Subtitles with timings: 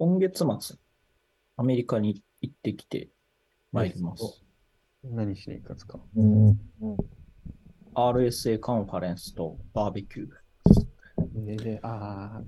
[0.00, 0.76] 今月末、
[1.58, 3.10] アメリカに行ってきて
[3.70, 4.42] 参ります。
[5.04, 6.00] 何しに行くんですか
[7.94, 11.44] ？RSA カンファレンスとバーベキュー。
[11.44, 12.42] でで、ああ、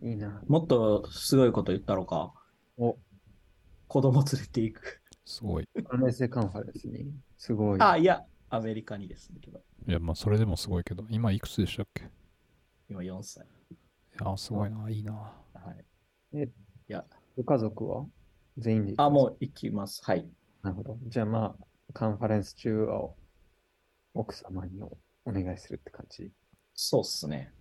[0.00, 0.42] いいな。
[0.48, 2.32] もっとすごいこと言ったろか。
[2.78, 2.96] お、
[3.86, 5.02] 子供連れて行く。
[5.26, 5.68] すごい。
[5.90, 7.12] アメセカンファレンスに？
[7.36, 7.82] すごい。
[7.82, 12.04] あ、いや、アメリカにですけど、いや、まあ、それでもすごいけど、今いくつでしたっけ？
[12.04, 12.06] い
[12.88, 13.44] 今4歳。
[14.24, 15.12] や、すごいな、いいな。
[15.12, 15.34] は
[15.74, 15.84] い。
[16.32, 16.48] え
[16.88, 17.04] いや、
[17.36, 18.06] ご家族は？
[18.56, 20.00] 全員であ、もう行きます。
[20.04, 20.26] はい。
[20.62, 20.98] なるほど。
[21.06, 23.10] じゃあまあ、カンファレンス中は
[24.14, 24.96] 奥様にお
[25.26, 26.32] お願いするって感じ？
[26.74, 27.52] そうっすね。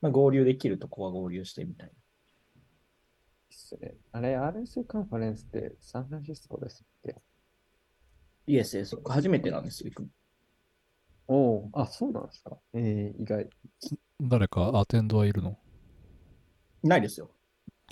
[0.00, 1.92] まあ、合流できるとこは合流してみたいな。
[4.12, 7.16] あれ、RSA カンファレンスってサンフランシスコですっけ
[8.46, 8.96] イエスです。
[9.06, 10.08] 初めてなんですよ、行くの。
[11.28, 12.56] おお、あ、そうなんですか。
[12.74, 13.48] えー、意外。
[14.20, 15.58] 誰かアテンドはいるの？
[16.82, 17.30] ないですよ。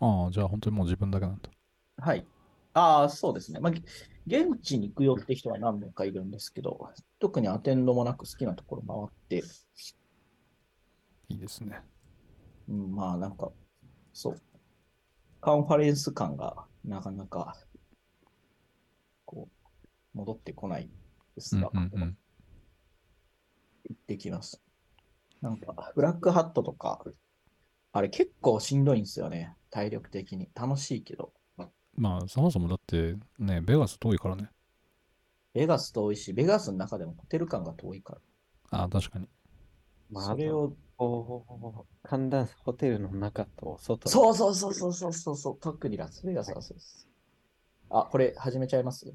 [0.01, 1.51] ああ、じゃあ本当にもう自分だけなんだ。
[1.99, 2.27] はい。
[2.75, 3.61] ああ、そうですね。
[3.61, 3.81] まあ、げ
[4.27, 9.47] 現地に行くよって人は何名かいるんですけど、特にアテンドもなく好きなところ回って、
[11.29, 11.81] いいですね。
[12.69, 13.51] うん、まあなんか、
[14.13, 14.41] そう。
[15.41, 17.57] カンファレンス感がなかなか、
[19.25, 20.91] こう、戻ってこない
[21.35, 22.19] ですが、うんうんうん。
[23.89, 24.61] 行ってきます。
[25.41, 27.05] なんか、ブラックハットとか、
[27.93, 29.55] あれ結構しんどいんですよね。
[29.77, 30.49] 体力的に。
[30.55, 31.35] 楽しいけど。
[31.95, 34.49] まあ、そもそもだってね、ベガス遠いからね。
[35.53, 38.79] ベガス遠いし、ベガスの中でもホテル感が遠いから。
[38.79, 39.29] ああ、確かに。
[40.11, 44.09] まあ、それを、を、寒暖差ホテルの中と外。
[44.09, 47.07] そうそうそうそうそうそうそう、特にラスベガスはそうです。
[47.91, 49.13] あ、これ始めちゃいます？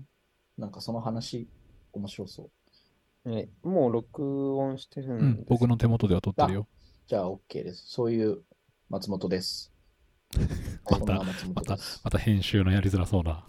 [0.59, 1.47] なんかその話、
[1.93, 2.49] 面白そ
[3.25, 3.31] う。
[3.31, 6.67] えもう録音してるうんんです、僕の手元では撮ってるよ。
[7.07, 7.85] じゃあ OK です。
[7.87, 8.43] そういう
[8.89, 9.70] 松本です。
[10.89, 12.01] またそんな松本です。
[12.03, 13.45] また編集のやりづらそうな。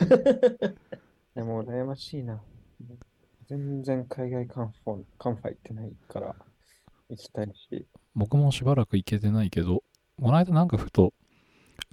[1.34, 2.40] でも羨ましいな。
[3.48, 6.34] 全然海外カンファカンファ行ってないから
[7.10, 7.86] 行きたいし。
[8.14, 9.82] 僕もしばらく行けてないけど、
[10.20, 11.12] この間なんかふと、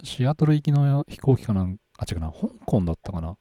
[0.03, 3.37] シアトル行きの飛行機かなんあ、違うな、香港だったかな。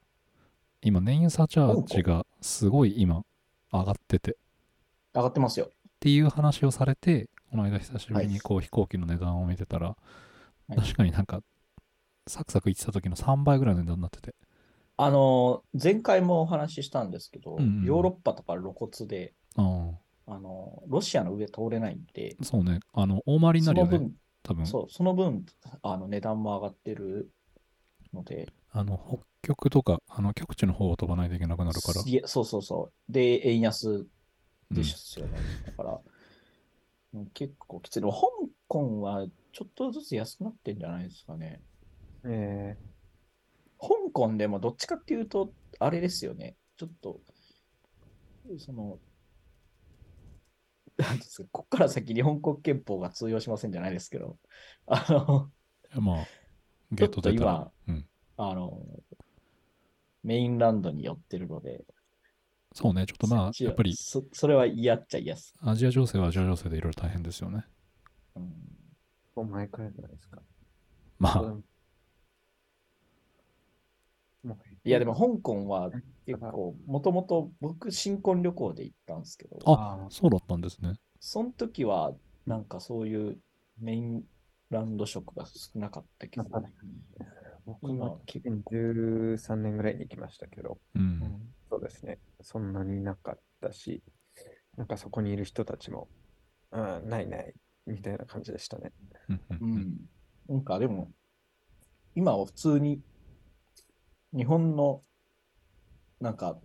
[0.82, 3.24] 今、燃油サチャージがすごい今、
[3.72, 4.32] 上がってて。
[4.32, 4.34] っ
[5.14, 5.70] 上がってますよ。
[5.98, 9.94] ていう話をされて、この間久しぶりはいにこう飛行機の値段を見てたら、い
[10.76, 11.40] 確かになんか、
[12.26, 14.34] サクサク行ってた時の3倍ぐらいの値段になってて。
[14.96, 19.90] あの、前回もお話ししたんですけど、うんうんヨーロッパとか露骨で、あ
[20.26, 22.80] あの、ロシアの上通れないんで、あ、そうね。
[22.92, 23.90] あの、大回りになるよね。
[23.90, 24.66] その分、多分。
[24.66, 25.46] そう、その分、
[25.82, 27.30] あの値段も上がってる
[28.12, 32.02] ので、あの、北極とか、あの、極地の方を飛ばないといけなくなるから。
[32.04, 33.12] いやそうそうそう。
[33.12, 34.08] で、円安うん
[34.74, 35.38] ですよね。
[35.66, 36.00] だから、
[37.14, 38.00] うん結構きつい。
[38.02, 38.10] 香
[38.70, 41.60] 港はちょっとずつ安くなってんじゃないですかね。
[42.24, 42.76] え
[43.80, 46.56] 香港でもどっちかっていうと、あれですよね。
[46.76, 47.20] ちょっと、
[48.58, 48.98] その、
[50.98, 54.38] なんですか、ここから先日本国憲法が通用しませんじゃないですけど、
[54.86, 55.50] あの、
[56.00, 56.26] まあ、
[56.92, 57.72] ゲート出たらちょっと。
[57.88, 58.06] うん。
[58.36, 58.82] あの、
[60.22, 61.84] メインランドに寄ってるので、
[62.72, 63.04] そうね。
[63.04, 65.54] ちょっとまあやっぱり、そそれは嫌っちゃ嫌っす。
[65.60, 67.64] アジア情勢はアジア情勢でいろいろ大変ですよね。
[68.36, 68.46] うんー、
[69.36, 70.42] お前くらいじゃないですか？
[71.18, 71.54] まあ、
[74.84, 75.90] いや、でも香港は
[76.24, 80.94] 結構、もともと僕、新婚旅行で行ったんですけど、あそうだったんですね。
[81.18, 82.14] その時は、
[82.46, 83.38] なんかそういう
[83.78, 84.24] メイン
[84.70, 86.44] ランド色が少なかったけど、
[87.66, 91.52] 僕今も2013年ぐらいに行きましたけど、うん。
[91.68, 92.18] そうですね。
[92.40, 94.02] そんなになかったし、
[94.76, 96.08] なんかそこにいる人たちも、
[96.72, 97.54] うん、ないない、
[97.86, 98.92] みたいな感じでしたね。
[99.28, 99.96] うんうんううんん。
[100.48, 101.10] なんかでも、
[102.14, 103.00] 今は普通に
[104.32, 105.02] 日本の
[106.20, 106.58] なんか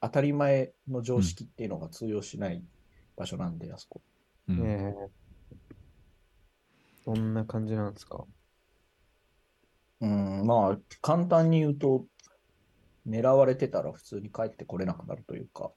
[0.00, 2.62] 当たり前の常識っていうのが通用しない
[3.16, 4.02] 場所なんで、あそこ。
[4.48, 5.10] うんええ
[7.06, 8.24] どんな感じなんですか？
[10.00, 12.06] うん、まあ、簡単に言うと、
[13.06, 15.70] 狙われてたら普通に帰ってこれなくなるというか、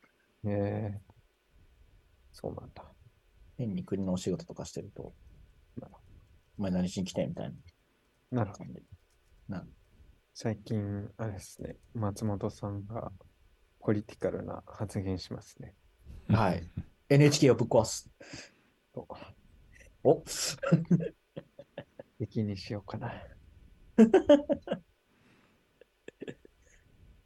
[0.45, 1.01] ええ
[2.31, 2.85] そうなんだ。
[3.57, 5.13] 変に国のお仕事とかしてると、
[6.57, 7.53] お前何しに来てんみたい
[8.31, 8.71] なるほど。
[9.47, 9.65] な
[10.33, 13.11] 最近、あれですね、松本さんが
[13.79, 15.73] ポリティカルな発言しますね。
[16.29, 16.63] はい。
[17.09, 18.09] NHK をぶっ壊す。
[18.93, 19.07] と
[20.03, 20.23] お
[22.19, 23.13] 敵にしようかな。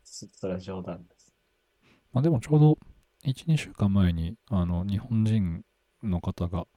[0.04, 1.34] そそれは冗談です。
[2.12, 2.78] まあでもちょうど
[3.24, 5.64] 1、2週間前に、あの、日本人
[6.04, 6.68] の方が、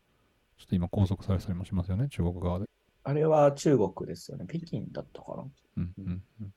[0.58, 2.66] ちょっと今拘束されたりもしますよね、中国側で。
[3.02, 4.46] あれは中国ですよね。
[4.48, 5.44] 北京だったかな。
[5.76, 6.54] うんうんうん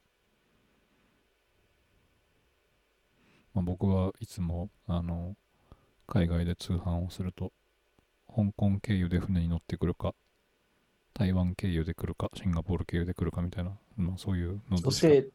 [3.57, 5.35] まあ、僕はいつもあの
[6.05, 7.51] 海外で通販をすると
[8.27, 10.13] 香港経由で船に乗ってくるか
[11.15, 15.29] 台湾経由で来るかシンガポール経由で来るかみたいな、まあ、そういうのでそして、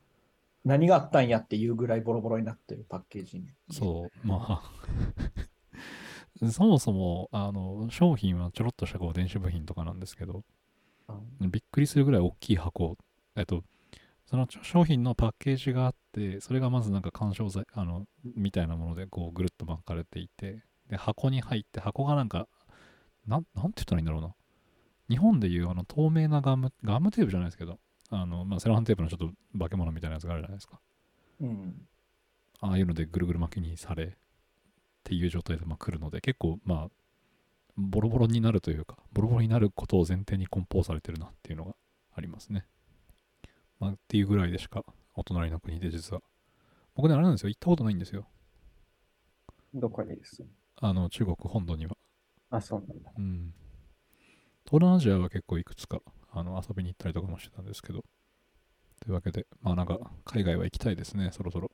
[0.64, 3.49] 何があったんやっていうぐらいボロボロになってるパッケージに。
[3.73, 4.73] そうまあ
[6.50, 10.43] そもそもあの商品はちょろっとしたこう電子部品とかなんですけど
[11.41, 11.50] うん。
[11.50, 12.97] びっくりするぐらい大きい箱、
[13.37, 13.65] えっと、
[14.27, 22.49] その商品のパッケージがあって、それがまずなんか緩衝材、あの、みたいなものでこうぐるっと巻かれていて、で、箱に入って、箱がなんか、
[23.27, 24.35] なん、なんて言ったらいいんだろうな。
[25.09, 27.79] 日本でいうあの透明なガム、ガムテープじゃないですけど、
[28.11, 30.81] あの、まあ、セロハンテープのちょっと化け物みたいなやつがあるじゃないですか。
[31.41, 31.87] うん。
[32.61, 34.17] ああいうのでぐるぐる巻きにされ
[35.03, 36.91] っていう状態でまあ来るので、結構まあ、
[37.77, 41.75] ボロボロになるというか、ボロボロになることを前提に梱包されてるなっていうのが
[42.15, 42.67] ありますね。
[43.81, 44.85] まあ、っていうぐらいでしか、
[45.15, 46.23] お隣の国で実は。
[46.95, 48.27] 僕ね、あれなんですよ、行ったことないんですよ。
[49.75, 50.45] どこにです？
[50.77, 51.97] あの、中国本土には。
[52.51, 53.11] あ、そうなんだ。
[53.17, 53.55] うん。
[54.67, 56.01] 東南アジアは結構いくつか
[56.31, 58.05] あの遊びに行ったりとかもしてたんですけど。
[59.01, 61.73] というわけで、まあなんか海外は行きたいですね、そろそろ。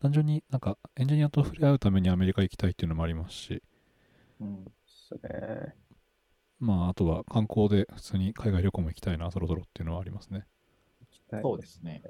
[0.00, 3.62] 単純になんかエンジニアと触れ合うためにアメリカ行きたいっていうのもありますし、
[4.40, 4.64] うん。
[4.86, 5.74] それ、
[6.60, 10.46] まああとは観光で普通に海外旅行も行きたいな、そろそろっていうのはありますね。
[11.00, 12.02] 行きたいそうですね。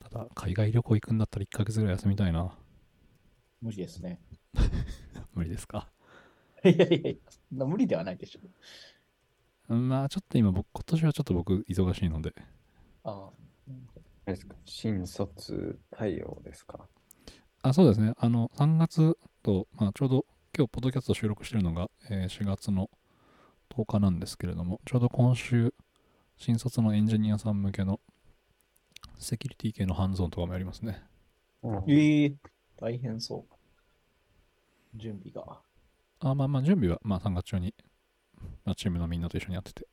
[0.00, 2.56] ただ、海外旅行行くんだったら1ヶ月ぐらい休みたいな。
[3.60, 4.20] 無理ですね。
[5.34, 5.90] 無理ですか？
[6.64, 7.20] いやいやい
[7.56, 8.40] や、無理ではないでしょ。
[9.68, 12.34] うんまあちょっと今僕、今年はちょっと僕忙しいので、
[13.04, 13.32] ああ。
[14.26, 14.54] あれですか？
[14.66, 16.86] 新卒対応ですか？
[17.62, 18.12] あ、そうですね。
[18.18, 20.26] あの、3月と、まあ、ちょうど
[20.56, 22.90] 今日、ポッドキャスト収録してるのが、えー4月の
[23.68, 25.74] 10日なんですけれども、ちょうど今週、
[26.36, 28.00] 新卒のエンジニアさん向けの
[29.18, 31.02] セキュリティ系のハンズオンとかもやりますね。
[31.62, 32.36] うんええ
[32.78, 33.56] 大変そう。
[34.94, 35.62] 準備が。
[36.20, 37.74] あまあまあ、準備は、まあ、3月中に、
[38.64, 39.86] まあ、チームのみんなと一緒にやってて。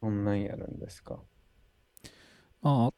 [0.00, 1.18] こんなんやるんですか？
[2.62, 2.90] まあ、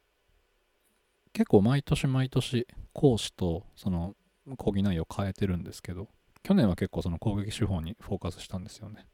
[1.32, 4.14] 結構毎年毎年、講師とその
[4.56, 6.08] 講義内容変えてるんですけど、
[6.44, 9.06] 去年は結構その攻撃手法にフォーカスしたんですよね。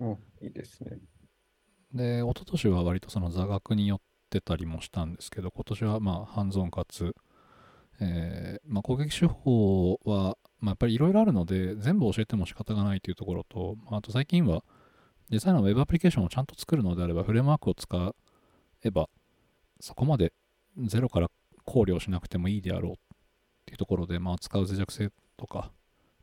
[0.00, 0.10] うん、
[0.42, 0.98] いいですね。
[1.92, 4.00] で、一昨年は割とその座学によっ
[4.30, 7.16] てたりもしたんですけど、今年はまあ、ハンズオンかつ、
[8.00, 14.62] えーまあ、攻撃手法は、まあ、やっぱりいろいろあるので、全部教えても仕方がないというところと、まあ、あと最近は、
[15.30, 18.14] 実際のウェブアプリケーションをちゃんと作るのであれば、フレームワークを使
[18.84, 19.08] えば、
[19.80, 20.32] そこまで
[20.78, 21.30] ゼロから
[21.64, 22.94] 考慮しなくてもいいであろうっ
[23.66, 25.70] ていうところで、まあ、使う脆弱性とか、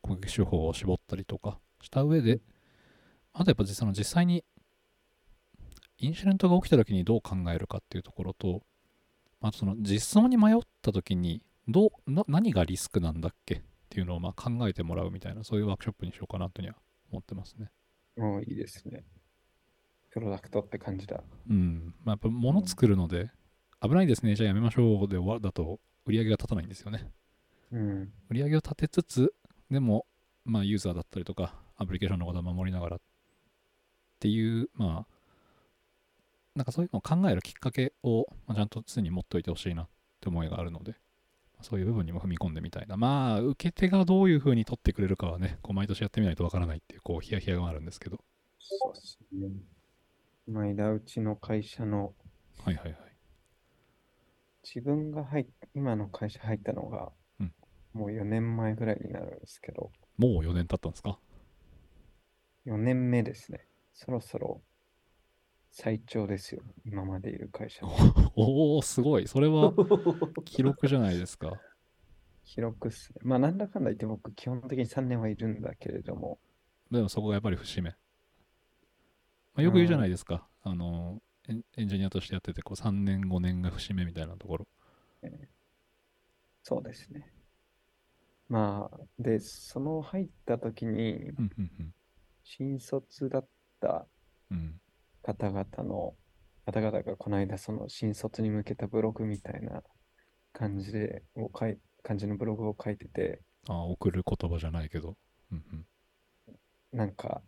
[0.02, 2.42] 攻撃手法を絞ったりとかした上で、
[3.34, 4.44] あとやっぱ実際の実際に
[5.98, 8.62] インシデントが起きた時にどう考えるかっていうところと、
[9.42, 11.92] あとその実装に迷った時にどう
[12.28, 16.76] 何がリスクなんだっけっていうのをま考えてもらうみたいなそういうワークショップにしようかなとには
[17.12, 17.72] 思ってますね。
[18.18, 19.04] もういいですね。
[20.12, 21.22] プロダクトって感じだ。
[21.50, 21.94] うん。
[22.04, 23.32] まあ、やっぱ物作るので、
[23.82, 27.12] 危ないですね、じゃあやめましょうで終わだと売り上げが立たないんですよね。
[27.72, 28.14] うん。
[28.30, 29.34] 売り上げを立てつつ、
[29.70, 30.06] でも、
[30.46, 33.00] まあ、ユーザーだったりとか、アプリケーションのことを守りながらっ
[34.20, 35.16] ていう、まあ、
[36.56, 39.90] なんかそういうのを考えるきっかけを、まあ、ちゃんと常に持っておいてほしいなっ
[40.22, 40.96] て思いがあるので、
[41.66, 42.96] そういう部分にも踏み込んでみたいな。
[42.96, 48.20] まあ、受け手がどういうふうに取ってくれるかはね、こう毎年やってみないとわからないっていう、こう、ヒヤヒヤがあるんですけど。
[48.60, 49.50] そうですね。
[50.48, 52.14] 前田うちの会社の
[52.64, 52.98] はいはいはい。
[54.64, 55.46] 自分が入っ
[55.76, 57.54] 今の会社入ったのが、うん
[57.94, 61.18] もう4年前ぐらいになるんですけど、もう4年経ったんですか
[62.66, 63.66] ？4年目ですね。
[63.94, 64.62] そろそろ
[65.78, 66.64] 最長ですよ。
[66.86, 67.92] 今までいる会社の。
[68.38, 69.28] おおすごい。
[69.28, 69.74] それは
[70.46, 71.52] 記録じゃないですか。
[72.46, 73.20] 広くっすね。
[73.26, 76.40] まあ、なんだかんだ言って僕、基本的に3年はいるんだけれども、
[76.90, 77.90] でもそこがやっぱり節目。
[77.90, 77.98] ま
[79.58, 80.48] あ、よく言うじゃないですか。
[80.62, 84.68] あのエン、エンジニアとしてやってて、こう3年、5年が節目みたいなところ。
[86.64, 87.34] そうですね。
[88.48, 91.94] まあ、で、その入った時に、うんうん
[92.48, 93.48] 新卒だっ
[93.82, 94.08] た
[94.52, 94.80] うん。
[95.28, 95.36] うん。
[95.36, 96.14] 方々の
[96.66, 99.84] 方々がこの間その新卒に向けたブログみたいな
[100.54, 105.16] 感じでを書い感じのブログを書いててああ、送る言葉じゃないけど。
[105.52, 105.86] うんうん。
[106.92, 107.42] なんか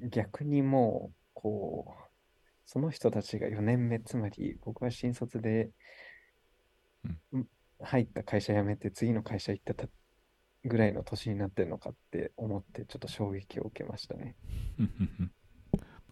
[0.00, 2.10] 逆にもうこう
[2.66, 5.70] その人たちが4年目つまり僕は新卒で、
[7.04, 7.48] うんうん
[7.80, 9.86] 入った会社辞めて次の会社行ったた
[10.64, 14.36] ぐらいの年になってるのかって思って、ちょっと衝撃を受けましたね。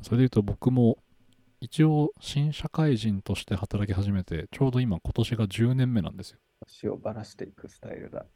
[0.03, 0.99] それで言うと僕も
[1.61, 8.27] 一応新社会人として働き始めてちょうど今今年が10年目なんですよ年をばらしていくスタイルだ。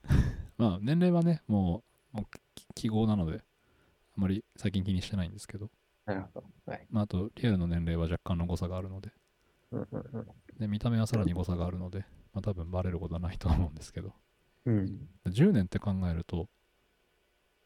[0.58, 3.40] まあ年齢はねもうもうき記号なのであ
[4.16, 5.70] まり最近気にしてないんですけど、
[6.04, 6.46] なるほど。
[6.66, 6.86] はい。
[6.90, 9.10] まあ、あとリアルの年齢は若干の誤差があるので
[9.72, 10.26] うんうんうん。
[10.58, 12.00] で見た目はさらに誤差があるので、
[12.32, 14.12] まあ、多分バレることはないと思うんですけど
[14.66, 15.08] うん。
[15.26, 16.48] 10年って考えると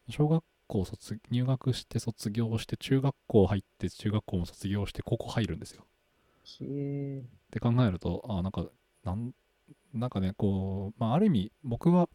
[0.09, 0.45] 小学
[0.75, 5.85] 校卒入学して卒業して中学校入って中学校も卒業して高校入るんですよ。
[7.23, 8.67] って考えるとあなんか
[9.05, 9.33] なん
[9.93, 12.09] なんかねこうまあある意味僕は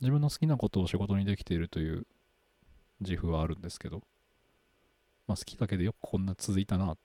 [0.00, 2.06] 自分の好きなことを仕事にできているという
[3.00, 4.02] 自負はあるんですけど
[5.26, 6.96] まあ好きだけでよくこんな続いたな。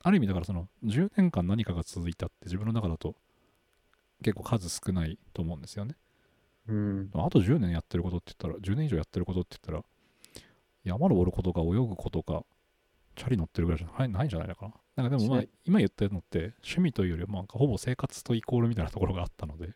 [0.00, 3.16] ある意味だからその10年間何かが続いたって自分の中だと
[4.22, 5.96] 結構数少ないと思うんですよね。
[6.68, 7.10] うん。
[7.14, 10.42] あと10年やってることって言ったら10年以上やってることって言ったら
[10.84, 12.44] 山登ることか泳ぐことか
[13.16, 14.74] チャリ乗ってるぐらいじゃないないんじゃないのかな。
[14.96, 19.74] なんかでもまあし今言ったのって趣味というよりはまあほぼ生活とイコールみたいなところがあったので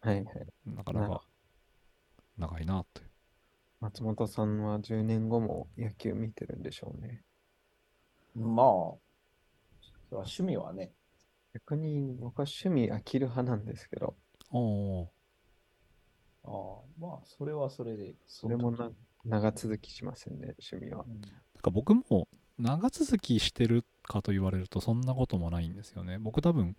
[0.00, 0.26] はいはい。
[0.66, 1.22] なかなか
[2.36, 3.02] 長いなって。
[3.80, 7.22] 松本さんは10年後も野球見てるんでしょうね。
[8.34, 9.00] まあ、そ
[10.10, 10.92] れは趣味はね、
[11.52, 14.14] 逆に僕は趣味飽きる派なんですけど、
[14.50, 15.06] おー
[16.44, 16.50] ああ
[16.98, 18.90] まあ、それはそれで、それもな
[19.24, 21.04] 長続きしませんね、趣味は。
[21.08, 21.20] うん。
[21.20, 21.30] なん
[21.62, 26.18] か僕も長続きしてるかと言われるとそんなこともないんですよね。
[26.18, 26.76] 僕多分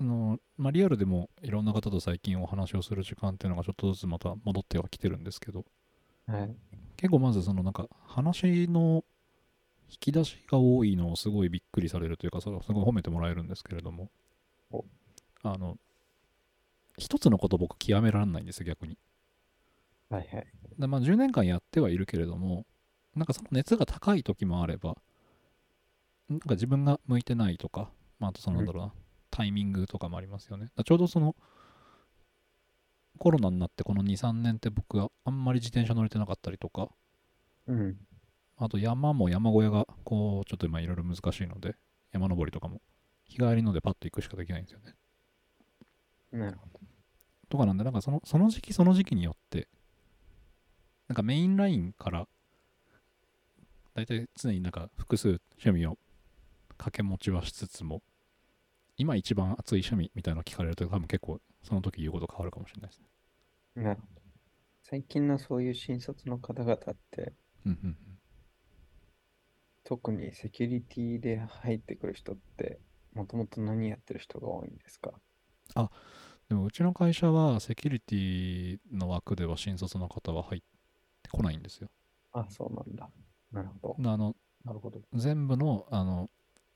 [0.00, 5.64] あの、まあ、リアルでもいろんな方と最近お話をする時間っていうのがちょっとずつまた戻ってはきてるんですけど。
[6.26, 6.56] はい。
[6.96, 9.04] 結構まずそのなんか話の
[9.90, 14.10] 引き出しが多いのをすごいびっくりされるというかそれをすごい褒めてもらえるんですけれども。
[14.70, 14.84] お。
[15.42, 15.76] あの
[17.00, 18.96] 一つのこと僕極められないんですよ逆に
[20.10, 20.46] はいはい。
[20.78, 22.66] でまあ10年間やってはいるけれども
[23.16, 24.96] なんかその熱が高い時もあれば
[26.28, 28.92] なんか自分が向いてないとか、まあ、あとそのなんだろうな、
[29.30, 31.34] タイミングとかもありますよねちょうどその
[33.18, 36.88] コロナになってこの23年って僕はあんまり自転車乗れてなかったりとか
[37.66, 37.96] うん。
[38.56, 41.76] あと山も山小屋がこうちょっと今いろいろ難しいので
[42.12, 42.80] 山登りとかも
[43.24, 44.94] 日帰りのでパッと行くしかできないんですよね
[46.32, 46.89] なるほど。
[47.50, 49.68] とかなんでなんかそのその時期その時期によって
[51.08, 52.26] なんかメインラインから
[53.94, 55.98] 大体常になんか複数趣味を
[56.78, 58.02] 掛け持ちはしつつも
[58.96, 63.06] 今一番熱い趣味みたいなの聞かれると多分結構その時言うこと変わるかもしれないですね。
[63.74, 64.22] なるほど。
[64.82, 67.32] 最近のそういう新卒の方々って、
[67.66, 67.96] うんうん
[69.84, 72.80] 特にセキュリティで入ってくる人って、
[73.12, 75.12] もともと何やってる人が多いんですか？
[76.50, 80.60] でもうちの会社はセキュリティの枠では新卒の方は入っ
[81.22, 81.88] てこないんですよ。
[82.32, 83.08] あ、そうなんだ。
[83.52, 84.10] なるほど。
[84.10, 85.00] あのなるほど。
[85.14, 86.28] 全部のあの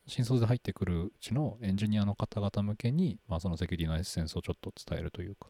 [0.07, 5.49] 新卒で入ってくるうちのエンジニアの方々向けに、まあ、そのセキュリティのエッセンスをちょっと伝えるというか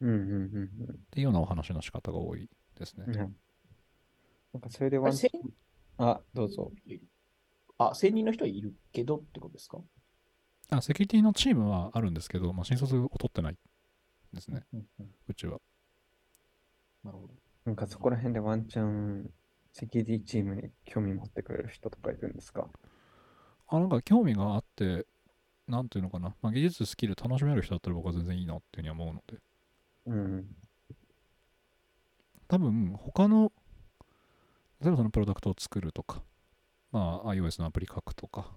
[0.00, 2.48] うんうんうんっていうようなお話の仕方が多い
[2.78, 3.04] ですね。
[3.06, 3.14] うん。
[3.14, 3.36] うん
[4.54, 5.14] なんかそれでワン
[5.98, 6.72] あ、どうぞ。
[7.76, 9.78] あ、専任の人はいるけどってことですか？
[10.70, 13.56] あセキュリティのチームはあるんですけど、まあ、新卒を取ってない
[14.32, 15.58] ですね、うんうんうちは。
[17.04, 17.34] なるほど。
[17.64, 19.30] なんかそこら辺でワンチャン
[19.72, 22.68] セキュリティチームに興味持ってくれる人とかいるんですか？
[23.68, 25.06] あなんか興味があって、
[25.68, 29.38] なんていうのかな、まあ、技術、スキル楽しめる人だったら僕は全然いいなっていうふうには思うので、
[30.06, 30.46] うん。
[32.48, 33.52] 多分他の、
[34.80, 36.22] 例えばそのプロダクトを作るとか、
[36.92, 38.52] まあ、iOS のアプリ書くとか、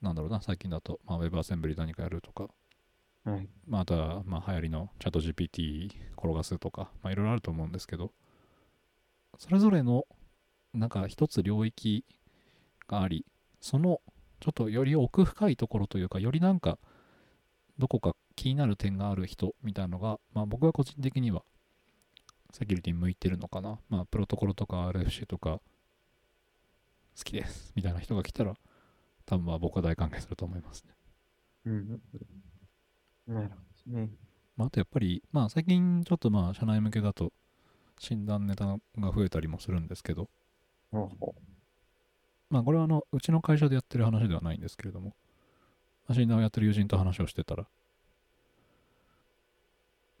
[0.00, 2.48] なんだろうな、最近だと、まあ、Web アセンブリ何かやるとか、
[3.24, 3.48] はい。
[3.66, 8.12] まあ、あとは、まあ、流行りのチャット GPT 転がすとか、まあ、いろいろあると思うんですけど、
[9.38, 10.06] それぞれの、
[10.72, 12.04] なんか一つ領域
[12.86, 13.26] があり、
[13.60, 14.00] その、
[14.40, 16.78] ちょっとより奥深いところというか、よりなんか、
[17.78, 21.42] どこか気になる点がある人みたいなのが、まあ、僕は個人的には、
[22.52, 23.78] セキュリティに向いてるのかな。
[23.88, 25.60] まあ、プロトコルとか RFC とか、
[27.16, 28.54] 好きです、みたいな人が来たら、
[29.28, 30.94] 多分まあ僕は大歓迎すると思いますね。
[31.66, 32.00] うん。
[33.26, 33.56] なるほ
[33.92, 34.08] どね。
[34.56, 37.32] まあ、あとやっぱり、まあ最近ちょっとまあ社内向けだと
[37.98, 38.78] 診断ネタが
[39.12, 40.30] 増えたりもするんですけど、
[42.50, 45.14] まあこれはあの、うちの会社でやってる話ではないんですけれども、
[46.08, 47.66] まあ診断をやってる友人と話をしてたら、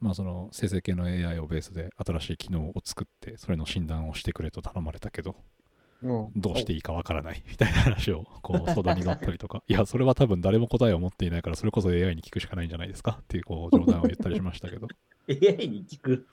[0.00, 5.36] まあその生成系の AI をベースで新しい機能を作って、それの診断をしてくれと頼まれたけど、
[6.36, 7.42] どうしていいかわからない。
[7.48, 13.18] みたいな話をこう相談に乗ったりとか、 いや、それは多分誰も答えを持っていないから、それこそ AI に聞くしかないんじゃないですか？
[13.22, 14.86] っていうこう冗談を言ったりしましたけど、
[15.28, 16.26] AI に聞く？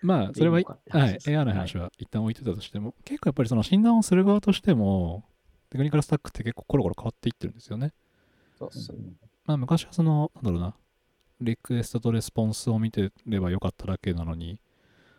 [0.00, 0.60] まあ、それは、
[0.90, 1.18] はい。
[1.28, 5.24] AI の話は一旦置いてたとしても、結構やっぱりその診断をする側としても、
[5.70, 7.92] テクニカルスタックって結構コロコロ変わっていってるんですよね。
[8.58, 8.98] そうっすね。
[9.46, 10.74] まあ、昔はその、なんだろうな、
[11.40, 14.58] リクエストとレスポンスを見てればよかっただけなのに、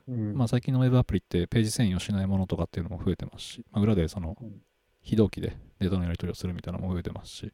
[0.07, 0.33] うん。
[0.35, 4.61] まあ、最近のウェブアプリってページ遷移をしないものとかっていうのも増えてますし、まあ、裏でそのうん
[5.05, 7.51] 非同期でデータのやり取りをするみたいなのも増えてますし、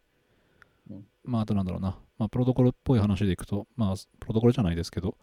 [0.92, 5.18] うんまあ、あとなんだろうな、まあ、プロトコルっぽい話でいくと、まあ、プロトコルじゃないですけど、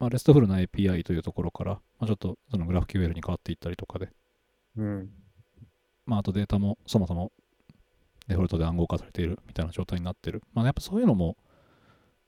[0.00, 4.08] まあ、レストフルな API というところから、まあ、ちょっとそのグラフ QL に変わっていったりとかで、
[4.76, 5.10] うん。
[6.06, 7.30] まあ、あとデータもそもそも
[8.28, 10.42] デフォルトで暗号化されているみたいな状態になってる。
[10.54, 11.36] まあ、やっぱそういうのも、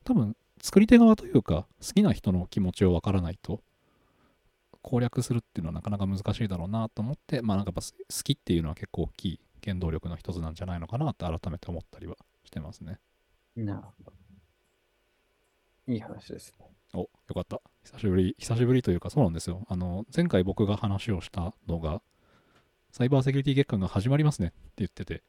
[0.04, 3.60] 多分作り手側というか、好きな人の気持ちを分からないと、
[4.82, 12.98] 攻略するっていうのはなかなか難しいだろうなと思って、まあなんかやっぱ好きっていうのは結構大きい原動力の一つなんじゃないのかなって改めて思ったりはしてますね。
[13.56, 14.12] なるほど。
[15.92, 16.66] いい話ですね。
[16.94, 17.60] お、よかった。
[17.84, 19.66] 久しぶり、久しぶりというかそうなんですよ。
[19.68, 22.02] あの、前回僕が話をしたのが、
[22.90, 25.22] サイバーセキュリティ月間が始まりますねって言ってて、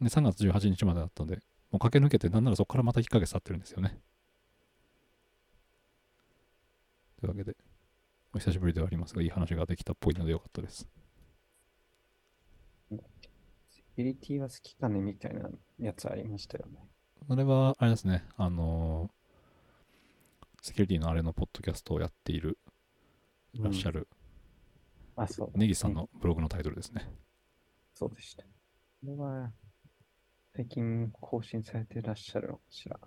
[0.00, 1.36] で、3月18日までだったので、
[1.70, 3.98] もう駆け抜けて、なんならそこからまた1ヶ月経ってるんですよね。
[7.20, 7.56] というわけで、
[8.34, 10.88] お久しぶりではありますが、いい話ができたっぽいのでよかったです。
[13.70, 16.88] セキュリティは好きかねみたいなやつありましたよね。
[17.28, 19.22] それは、あれですね、あのー
[20.62, 22.56] セキュリティのあれのポッドキャストをやっている、
[23.52, 24.00] いらっしゃる。
[24.00, 24.08] る、
[25.16, 25.58] あ、そう。
[25.58, 27.10] ネギさんのブログのタイトルですね。
[27.94, 28.44] そうでした。
[28.44, 28.48] こ
[29.04, 29.52] れは、
[30.54, 32.98] 最近更新されていらっしゃるのかしら。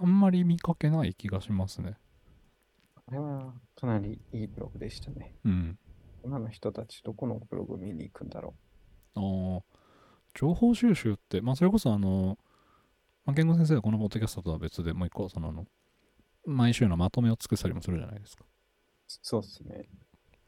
[0.00, 1.96] あんまり見かけない気がしますね。
[3.06, 5.34] あれはかなりいいブログでしたね。
[5.44, 5.78] うん。
[6.24, 8.54] 今の人たちどこのブログ見に行くんだろ
[9.14, 9.62] あー
[10.34, 12.38] 情報収集って、まあ、それこそあの、
[13.24, 15.66] まあ、言語先生はこのポッドキャストとは別でもう一個、そのあの、
[16.46, 18.44] 毎週のまとめを作ったりもするじゃないですか。
[18.44, 18.48] う。
[19.08, 19.88] そうですね。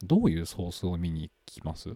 [0.02, 1.90] どういうソースを見に行きます？
[1.90, 1.94] い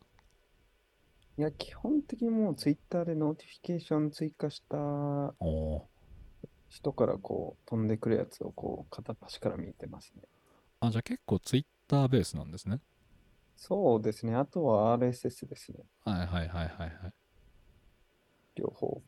[1.36, 5.34] や、基本的にもう Twitter で notification 追加した
[6.68, 10.22] 人からこう飛んでくるやつをこう片っ端から見てますね。
[10.80, 12.80] あ、じゃあ結構ツイッターベースなんですね。
[13.56, 14.34] そうですね。
[14.34, 15.84] あとは RSS ですね。
[16.04, 17.12] はいはいはいはいはい。
[18.54, 19.02] 両方。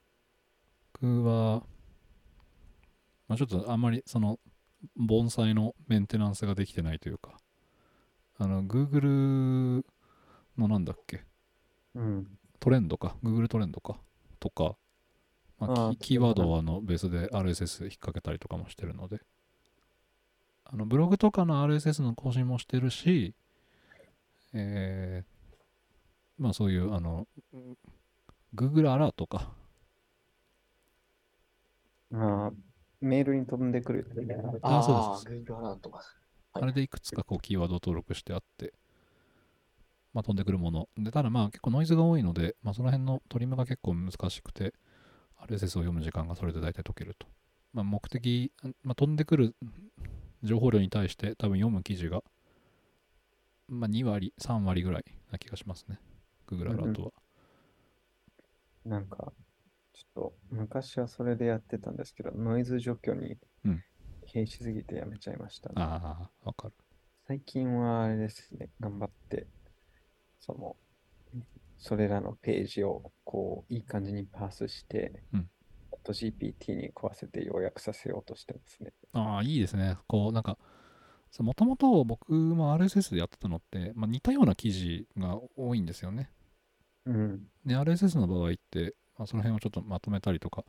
[0.93, 1.65] 僕は、
[3.29, 4.39] まあ、ちょっとあんまりその
[4.97, 7.39] 盆栽のメンテナンスができてないというか、
[8.39, 9.85] あの、Google
[10.59, 11.25] のなんだっけ、
[11.95, 12.39] うん。
[12.61, 13.99] トレンドか、Google トレンドか、
[14.39, 14.77] とか、
[15.59, 19.21] まああキーワードはあのベースで RSS 引っ掛けたりとかもしてるので、
[20.73, 23.35] あのブログとかの RSS の更新もしてるし、
[24.53, 25.41] えー
[26.43, 27.27] まあそういうあの
[28.55, 29.53] Google アラートか、
[32.13, 32.53] あー
[33.01, 34.07] メールに飛んでくる。
[34.63, 35.45] あそうです。
[35.53, 35.99] Google アラートが。
[35.99, 38.75] はいあれでいくつかこうキーワード登録してあって、
[40.13, 40.89] まあ、飛んでくるもの。
[40.99, 44.75] で、ただまあ結構ノイズが多いので、まあ、その辺のトリムが結構難しくて、
[45.39, 47.29] RSS を読む時間がそれで大体解けると。
[47.73, 48.53] まあ、目的、
[48.83, 49.55] まあ、飛んでくる
[50.43, 52.23] 情報量に対して多分読む記事が、
[53.69, 55.99] まあ、2割、3割ぐらいな気がしますね。
[56.47, 57.13] Google アラートは。
[58.85, 59.33] なんか、
[59.93, 63.85] ちょっと昔はそれでやってたんですけど、ノイズ除去にうん
[64.27, 65.75] 疲弊しすぎてやめちゃいましたね。
[65.77, 66.75] ああ、わかる。
[67.27, 69.47] 最近はあれですね、頑張って、
[70.41, 70.77] その、
[71.79, 75.51] それらのページをこう、いい感じにパースして、うん
[76.03, 78.93] あと GPT に食わせて要約させようとしてますね。
[79.13, 79.99] ああ、いいですね。
[80.07, 80.57] こう、なんか、
[81.39, 86.31] もともと僕も RSS でやってたのって、まあ、似たような記事が多いんですよね。
[87.05, 87.47] うん。
[87.65, 90.65] で、RSS の場合って、まあ、その辺をちょっとまとめたりとか、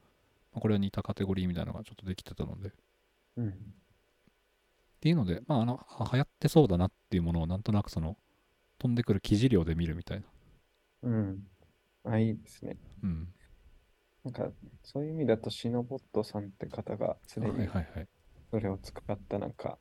[0.52, 2.72] まあこれは似たカテゴリーみたいなのがちょっとできてたので、っ
[3.38, 3.74] うん。
[5.00, 8.18] ていうので、まあ、あの、は流行ってそうだなっていうものをなんとなくその、
[8.80, 10.26] 飛んでくる記事量で見るみたいな。
[11.04, 11.48] うん。
[12.04, 12.78] あ、いいですね。
[13.04, 13.28] うん。
[14.24, 14.52] なんか、
[14.84, 18.08] そういう意味だと、シノボットさんって方が常はいにはいはい。
[18.52, 19.78] それを使ったなんか、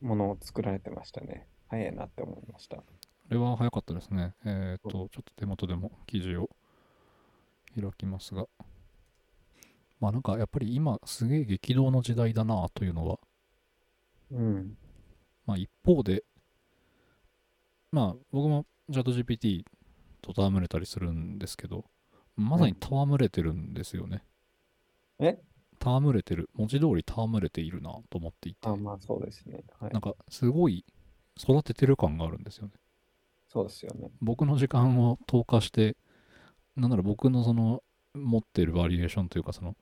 [0.00, 1.46] ものを作られてましたね。
[1.68, 2.76] 早いなって思いました。
[2.76, 2.84] こ
[3.30, 4.34] れは早かったですね。
[4.44, 6.50] えっ、と、ちょっと手元でも記事を
[7.74, 8.46] 開きますが。
[10.00, 13.18] まあなんかやっぱり今すげえ激動の時代だなというのは、
[14.30, 14.76] うん。
[15.46, 16.24] まあ一方で、
[17.90, 19.64] まあ僕も ChatGPT
[20.20, 21.84] と戯れたりするんですけど、
[22.36, 24.24] まさに戯れてるんですよね。
[25.18, 25.38] え？
[25.80, 26.48] 戯れてる。
[26.54, 29.62] 文字通り戯れているなと思っていてあ、、まあそうですね。
[29.78, 30.00] はいなん。
[30.00, 30.84] かすごい
[31.38, 32.72] 育ててる感があるんですよね。
[33.48, 34.10] そうですよね。
[34.20, 35.96] 僕の時間を投下して、
[36.76, 37.82] なんなら僕のその
[38.14, 39.76] 持っているバリエーションというかその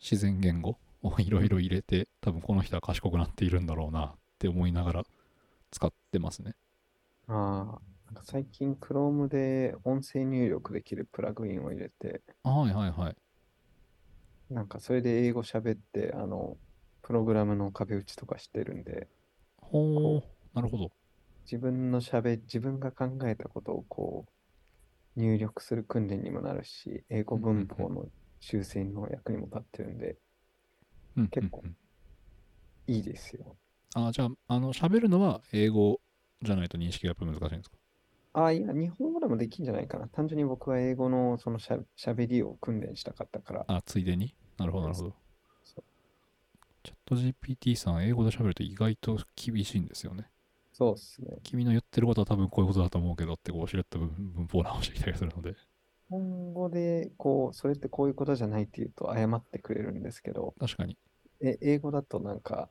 [0.00, 5.04] 自然言語をいろいろ入れて、多分この人は賢くなっているんだろうなって思いながら
[5.70, 6.54] 使ってますね。
[7.28, 7.78] ああ、
[8.24, 13.16] 最近 Chrome で音声入力できるプラグインを入れて、はいはいはい。
[14.50, 16.58] なんかそれで英語喋って、あの、
[17.02, 19.08] プログラムの壁打ちとかしてるんで、
[19.58, 20.22] ほう、
[20.54, 20.90] なるほど。
[21.44, 24.26] 自分の喋、自分が考えたことをこ
[25.16, 28.06] う、入力する訓練にもなるし、英語文法の
[28.40, 30.18] 修正の役にも立ってるんで、
[31.16, 31.76] うん結構うんうん
[32.88, 33.56] いいですよ。
[33.96, 36.00] あじゃあ、あの、喋るのは英語
[36.42, 37.76] じゃないと認識がやっぱ難しいんですか？
[38.36, 40.08] ああ、いや、日本語でもできんじゃないかな。
[40.08, 43.64] 単純に僕は英語のそのしゃ喋りを訓練したかったから。
[43.66, 44.34] あ、ついでに？
[44.58, 45.14] なるほど、なるほど。
[46.82, 50.28] チャット GPT さん、英語で喋ると意外と厳しいんですよね。
[50.74, 51.38] そうっすね。
[51.44, 55.52] 君の言ってることは多分こういうことだと思うけどって、こう、しれっと文文法を直してきたりするので。
[55.52, 55.56] 日
[56.10, 60.98] 本語で、こう、それってこういうことじゃないって言うと謝ってくれるんですけど、確かに。
[61.40, 62.68] え、英語だとなんか、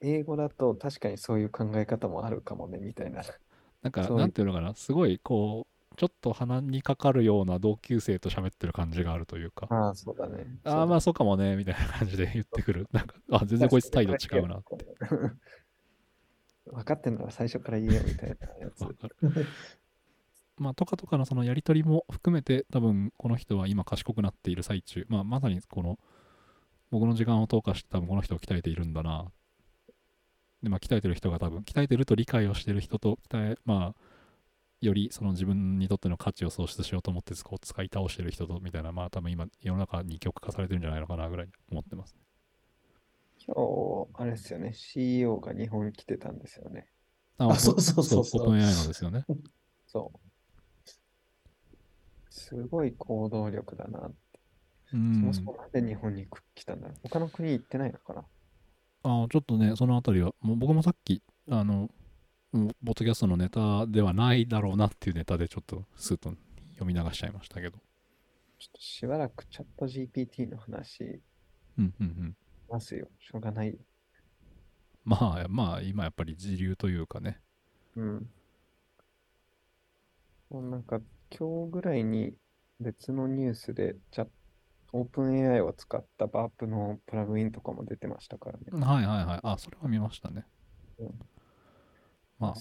[0.00, 3.22] 英語だと確かにそういう考え方もあるかもね、みたいな。
[3.84, 10.46] なんか、なんていうのかな、すごい、こう、ちょっと鼻にかかるような同級生と喋ってる感じがあるというか、ああ、そうだね。
[10.64, 12.88] ああ、まあそうかもね、みたいな感じで言ってくる。
[12.92, 14.76] なんか、あ、 全然こいつ態度違うなって。
[14.84, 14.96] て。
[16.72, 18.86] 分かってんなら最初から言えよみたいなやつ
[20.56, 25.98] まあ、とかとかのそのやりとりも含めて、多分この人は今賢くなっている最中、まあ、まさにこの、
[26.90, 29.30] 僕の時間を投下して多分この人を鍛えているんだな。
[30.64, 34.04] で、まあ、鍛えてる人が多分、鍛えてると理解をしてる人と、鍛え、まあ、
[34.80, 42.14] よりその自分にとっての価値を創出しようと思ってこう使い倒してる人とみたいな、まあ多分今世の中に極化されてるんじゃないのかなぐらいに思ってます。
[43.46, 46.86] 今日、あれですよね、CEO が日本に来てたんですよね。
[47.38, 49.24] ああそうそうそうそうオープン AI のですよね。
[49.86, 50.18] そう。
[52.30, 54.00] すごい行動力だな。
[54.00, 54.12] う
[54.92, 56.96] そんもそもなんで日本に来たんだろう。
[57.02, 58.24] 他の国行ってないのかな。
[59.04, 61.90] あちょっとね、そのあたりは、もう僕もさっき、あの、
[62.52, 66.34] もうポッドキャストのネタではないだろうなっていうネタでちょっとスーッと
[66.78, 67.78] 読み流しちゃいましたけど。
[68.58, 71.20] ちょっとしばらくチャット GPT の話
[71.76, 72.36] うんうんうん。
[72.70, 73.08] ますよ。
[73.18, 73.74] しょうがないよ。
[75.04, 77.40] まあ、まあ、今やっぱり時流というかね。
[77.96, 78.30] うん。
[80.48, 81.00] もうなんか
[81.36, 82.34] 今日ぐらいに
[82.80, 84.26] 別のニュースでチャ
[84.96, 88.64] オープン AI を使ったバープのプラグインとかも出てましたからね。
[88.70, 89.40] はいはいはい。
[89.42, 90.46] あ、それは見ましたね。
[91.00, 91.10] うん
[92.38, 92.54] まあ、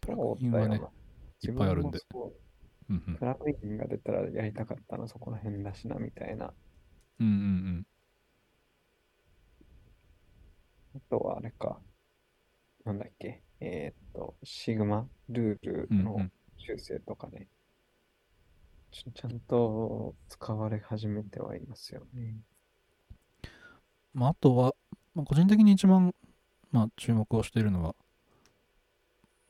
[0.00, 0.80] プラグインはね
[1.42, 2.02] いっぱいあるんでう
[2.90, 3.24] うんうんプ。
[3.24, 6.52] ラグインが出たらやりたかったな、そこら辺だしな、みたいな。
[7.20, 7.86] うんうん
[10.96, 11.78] あとはあれか。
[12.84, 13.42] なんだっけ。
[13.60, 16.32] えーっと、シグマルールのうんうんうん。
[16.56, 17.46] 修正とかね。
[18.90, 22.36] ちゃんと使われ始めてはいますよね。
[24.14, 24.74] まあ、あとは、
[25.14, 26.14] まあ、個人的に一番、
[26.72, 27.94] まあ、注目をしているのは、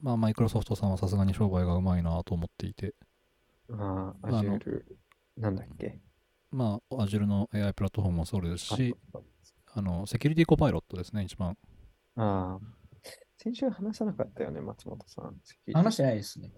[0.01, 2.95] まあ、マイクロソフトさんはさすがに商売がうまいなと思っていて、
[3.71, 4.83] ああ、あの Azure、
[5.37, 6.01] なんだっけ？
[6.51, 8.97] まあ、Azure の AI プラットフォームもそうですあし、
[9.75, 11.57] あの、セキュリティコパイロットですね、一番。
[12.17, 12.67] ああ。
[13.39, 15.41] 先週話さなかったよね、松本さん。
[15.45, 16.51] セキュリティ話してないですね。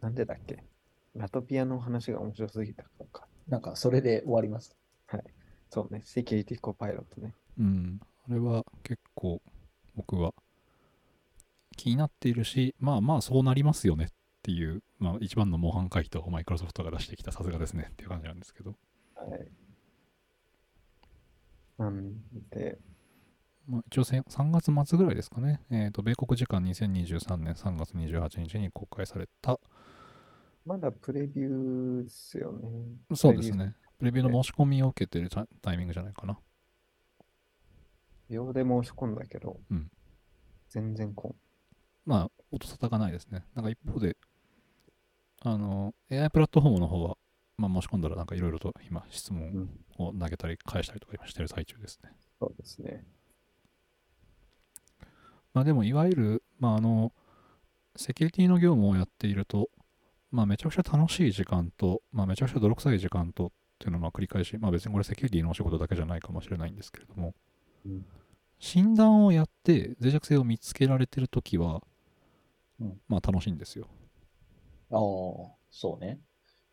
[0.00, 0.64] なんでだっけ？
[1.18, 3.26] ラトピアの話が面白すぎたからか。
[3.48, 4.76] なんか、それで終わります。
[5.70, 7.34] そうね、セキュリティコパイロットね。
[7.58, 8.00] うん。
[8.28, 9.42] あれは結構、
[9.96, 10.32] 僕は
[11.76, 14.08] 気になっているし、まあまあ、そうなりますよねっ
[14.42, 18.74] ていう、まあ、一番の模範回答をマイクロソフトが出してきたさすがですねっていう感じなんですけど、
[19.14, 19.48] はい。
[21.78, 22.14] なん
[22.50, 22.78] で、
[23.68, 29.60] まあ、一応せ3月末ぐらいですかね、えっ、と、米国時間2023年3月28日に公開された、
[30.68, 32.68] まだプレビューですよね。
[33.14, 36.38] そうですね、プレビューの申し込みを受けてるタタイミングじゃないかな。
[38.28, 39.90] 秒で申し込んだけど、うん
[40.68, 41.34] 全然こ
[42.04, 43.44] まあ、音沙汰がないですね。
[43.54, 44.18] なんか一方で、
[45.40, 47.16] あの、AI プラットフォームの方は、
[47.56, 49.56] まあ、申し込んだらなんかいろいろと今質う。
[49.56, 52.10] う問ん、を投げたり返したりとか今してる最中ですね。
[52.38, 53.04] そうですね。
[55.54, 57.12] まあでもいわゆる、まああの、
[57.96, 59.70] セキュリティの業務をやっていると、
[60.30, 67.34] まあめちゃくちゃ楽しい時間と、まあめちゃくちゃ泥臭い時間とっていうのをまあ繰り返し、まあ別にこれセキュリティのお仕事だけじゃないかもしれないんですけれども、
[67.86, 68.06] うん
[68.60, 71.80] 診断をやって脆弱性を見つけられてるときは、
[72.80, 73.88] うんまあ楽しいんですよ。
[74.90, 74.98] ああ、
[75.70, 76.20] そうね。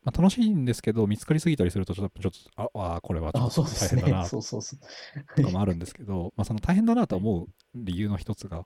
[0.04, 3.62] まあ楽しいんですけど、見つかりすぎたりするとちょっと、ちょっと、ああ、これはちょあっと。
[3.64, 5.34] 大変だなそうそうそう。
[5.36, 8.64] とかもあるんですけど、まあその大変だなと思う理由の一つが、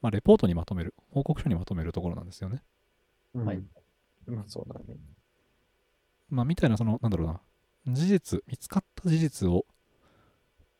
[0.00, 2.62] まあレポートにまとめる、報告書にまとめるところなんですよね。
[3.34, 3.62] うんはい。
[4.26, 4.96] まあそうだね。
[6.30, 9.66] まあみたいな、その、なんだろうな、事実、見つかった事実を、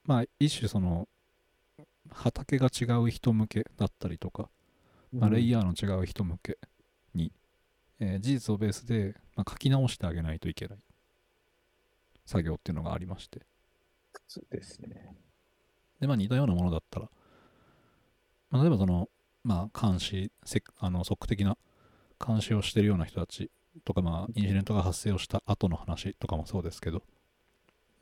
[0.04, 1.08] まあ一種その
[2.10, 4.50] 畑が違う人向けだったりとか、
[5.12, 6.58] まあ、レイヤーの違う人向け
[7.14, 7.32] に、
[8.00, 10.78] えー事実をベースで、まあ、書き直してあげないといけない。
[12.26, 13.42] 作業っていうのがありまして。
[14.26, 15.16] そうですね。
[16.00, 17.10] で、まあ似たようなものだったら、
[18.50, 19.08] まあ、例えばその、
[19.42, 21.56] まあ監視、せあの即的な
[22.24, 23.50] 監視をしてるような人たち
[23.84, 27.02] とか、まあインシデントが発生をした後の話とかもそうですけど、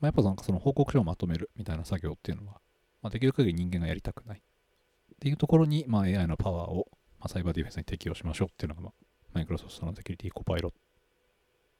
[0.01, 2.61] まあ、やっぱなんかその報告書をまとめるみたいな作業っていうのは、
[3.03, 4.39] まあ、できる限り人間がやりたくない。
[4.39, 6.89] っていうところに、まあ、AI のパワーを、
[7.21, 8.93] まあ、サイバーディフェンスに適用しましょうっていうのが、まあ、
[9.35, 10.79] マイクロソフトのセキュリティコパイロット。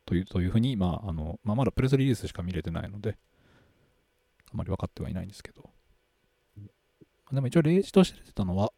[0.05, 3.17] というというふうに、まああのまあ、まだプレスリリースしか見れてないので、
[4.53, 5.71] あまり分かってはいないんですけど、
[7.33, 8.73] でも一応例示として出てたのは、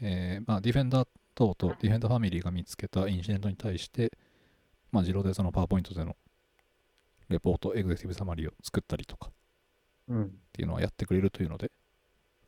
[0.00, 4.10] えーまあ、ディフェンダー等とディフェンダーファミリーが見つけたインシデントに対して、
[4.90, 6.16] まあ、自動でそのパワーポイントでの
[7.28, 9.30] レポート、エグゼクティブサマリーを作ったりとか
[10.08, 10.24] うん。
[10.24, 11.70] っていうのはやってくれるというので、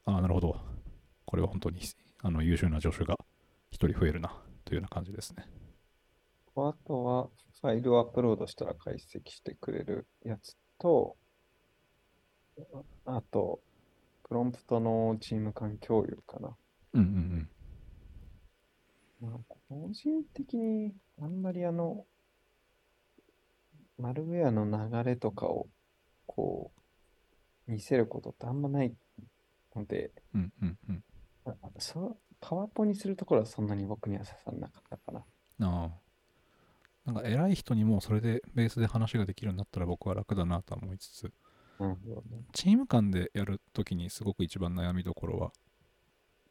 [0.04, 0.58] ああ、なるほど。
[1.26, 1.80] これは本当に
[2.22, 3.16] あの優秀な助手が
[3.70, 4.32] 一人増えるな
[4.64, 5.44] というような感じですね。
[6.56, 7.28] あとは、
[7.60, 11.16] ファイルをアップロードしたら解析してくれるやつと、
[13.04, 13.60] あと、
[14.26, 16.56] プロンプトのチーム間共有かな。
[16.94, 17.48] うんうん
[19.20, 22.06] まあ、個人的にあんまりあの、
[23.98, 25.68] マルウェアの流れとかを
[26.26, 26.72] こ
[27.66, 28.94] う、見せることってあんまない
[29.74, 30.40] ので、うん。
[30.40, 31.04] うんうんうん。
[31.46, 35.24] あそうパワポにするところはそんなに僕には刺さらなかったかな。
[35.66, 35.90] ああ。
[37.04, 41.32] なんか偉い人にもそれでベースで話ができるようになったら僕は楽だなとは思いつつ、
[41.78, 42.44] なるほどね。
[42.52, 45.52] チーム間でやるときにすごく一番悩みどころは、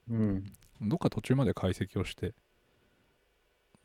[0.10, 0.44] うん。
[0.82, 2.34] どっか途中まで解析をして、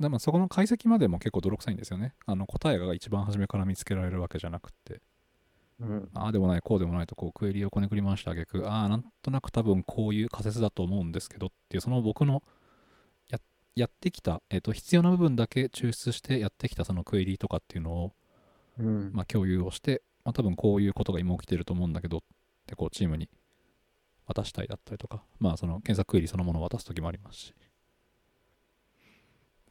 [0.01, 2.15] でまあそこの解析までも結構泥臭いんですよね。
[2.27, 5.01] あの答えが一番初めから見つけられるわけじゃなくって、
[5.81, 6.09] うん。
[6.15, 12.43] ああでもない、こうでもないとこうクエリをこねくり回してあげく、ああ、なんとなく多分こういう仮説だと思うんですけどっていう、その僕の
[13.29, 13.39] や
[13.75, 18.13] やってきた、えっと必要な部分だけ抽出してやってきたそのクエリとかっていうのを、
[18.79, 19.11] うん。
[19.13, 22.21] まあ、共有をして、まあ、多分こういうことが今起きてると思うんだけどっ
[22.67, 23.29] てこうチームに
[24.27, 27.55] 渡したいだったりとか、まあその検索クエリそのものを渡すときもありますし、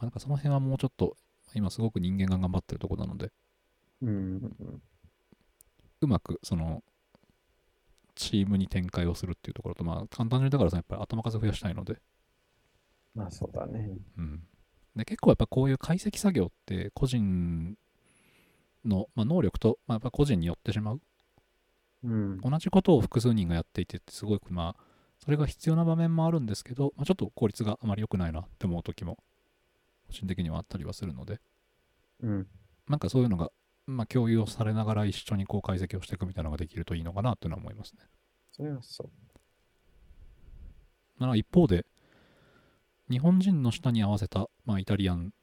[0.02, 1.16] まあ、なんかその辺はもうちょっと
[1.54, 3.32] 今すごく人間が頑張ってるところなので、
[4.02, 4.56] うん。
[6.02, 6.84] うまくその
[8.16, 11.98] チームに展開をするっていうところと、まあ簡単にだからさ、やっぱり頭数増やしたいので、
[13.14, 13.92] まあそうだね。
[14.18, 14.44] うん。
[14.96, 17.78] で、結構やっぱこういう解析作業って個人
[18.84, 21.02] の、まあ、能力と、まあ、やっぱ個人によってしまう。
[22.04, 22.42] うん。
[22.42, 24.84] 同じことを複数人がやっていてってすごくまあ
[25.24, 29.20] それが必要な場面もあるんですけど、まあ、ちょっと効率があまり良くないなって思う時も
[30.12, 31.40] 個人的にはあったりはするので
[32.22, 32.48] うん。
[32.88, 33.50] なんかそういうのが、
[33.88, 38.02] まあ、共有をされながら一緒にこう解析をしていくみたいなのができるといいのかなっていうのは思いますね。
[38.52, 39.10] それはそう。
[41.18, 41.86] まあ一方で
[43.10, 45.34] 日本人の舌に合わせた、まあ、イタリアン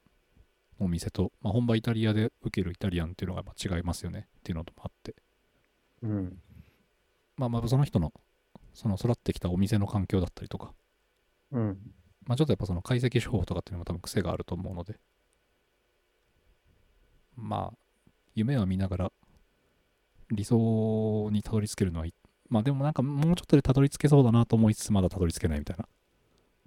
[0.79, 5.15] お店と、まあ、本場イタリアで受けるイタリアンっていうのがまあ違いますよねっていうのともあって
[6.01, 6.39] うん。
[7.37, 8.13] まあまあその人の
[8.73, 10.73] その育ってきたお店の環境だったりとか
[11.51, 11.77] うん。
[12.29, 14.99] まあちょっとやっぱその解析手法とかっていうのも多分癖があると思うので、
[17.35, 17.77] まあ、
[18.35, 19.11] 夢を見ながら
[20.29, 22.13] 理想にたどり着けるのはいい。
[22.47, 25.87] まあでもなんかもうちょっとでたどり着けそうだなと思いつつまだたどり着けないみたいな、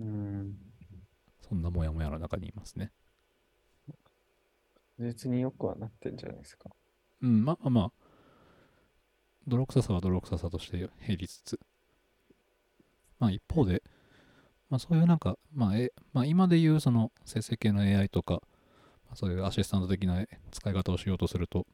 [0.00, 0.56] うん。
[1.48, 2.90] そんなモヤモヤの中にいますね。
[4.98, 6.70] 別によくはなってんじゃないですか。
[7.20, 7.92] うん、まあまあまあ、
[9.46, 11.60] 泥臭さは泥臭さとして減りつつ、
[13.20, 13.84] まあ一方で、
[14.72, 18.40] まあそういうなんか、まあ、えまあ、今で言うその生成系の AI とか、ま
[19.12, 21.66] あ、そういうアシスタント的な使い方をしようとすると、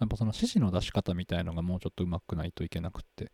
[0.00, 3.30] やっぱその指示の出し方みたいのがもうちょっと上手くないといけなくって、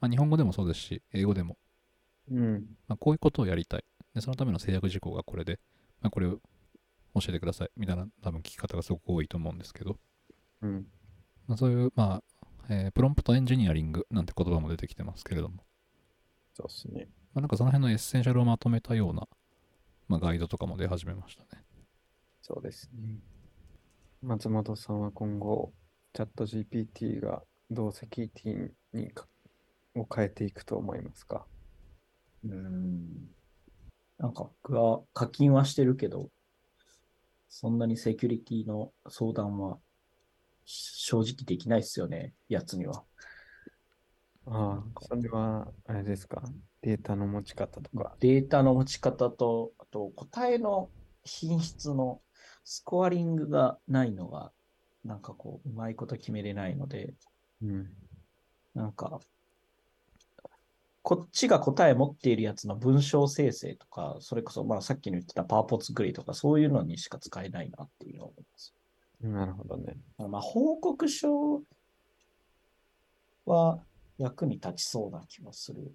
[0.00, 1.58] まあ日本語でもそうですし、英語でも、
[2.30, 2.66] うん。
[2.86, 3.84] まあこういうことをやりたい。
[4.14, 5.58] で、そのための制約事項がこれで、
[6.00, 6.38] まあこれを
[7.14, 7.70] 教えてください。
[7.76, 9.96] みたいな多分聞き方がすごく多いと思うんですけど、
[10.62, 10.86] うん。
[11.48, 12.22] まあ、そういう、まあ、
[12.68, 15.64] えー prompt engineering なんて言葉も出てきてますけれども、
[16.54, 17.08] そうっすね。
[17.36, 19.28] まあ、なんかその辺の essential をまとめたような、
[20.08, 21.62] まあ、ガイドとかも出始めましたね。
[22.40, 23.18] そうですね。
[24.22, 25.74] 松本さんは今後、
[26.14, 29.26] チャット GPT がどうセキュリティにか
[29.94, 31.44] を変えていくと思いますか？
[32.42, 33.28] うん。
[34.16, 36.30] なんか僕は課金はしてるけど、
[37.50, 39.76] そんなにセキュリティの相談は
[40.64, 43.04] 正直できないですよね、やつには。
[44.46, 46.42] ああ、それは、あれですか？
[46.86, 48.14] データの持ち方とか。
[48.20, 50.88] データの持ち方と、あと答えの
[51.24, 52.20] 品質の
[52.62, 54.52] スコアリングがないのが、
[55.04, 57.14] なんかこう、うまいこと決めれないので、
[57.60, 57.88] うん。
[58.72, 59.18] なんか、
[61.02, 68.74] こっちが答え持っているやつの文章生成とか、それこそ、まあさっきの言ってたパワポ作りとか、そういうのにしか使えないなっていうのを思います。
[69.22, 69.96] なるほどね。
[70.18, 71.62] まあ、報告書
[73.44, 73.80] は
[74.18, 75.92] 役に立ちそうな気もする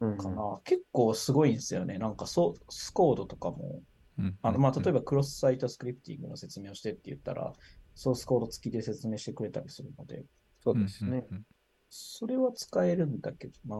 [0.00, 0.60] うんかな。
[0.64, 1.98] 結構すごいんですよね。
[1.98, 3.82] なんかソスコードとかも、
[4.18, 7.52] うんあのまあ、例えば、ばクロスサイトスクリプティングの説明をしてって言ったら、
[7.94, 10.24] ソースコード付きで説明してくれたりするので、
[10.62, 11.26] そうですね。
[11.30, 11.44] うんうん
[11.90, 13.76] それは使えるんだけどな。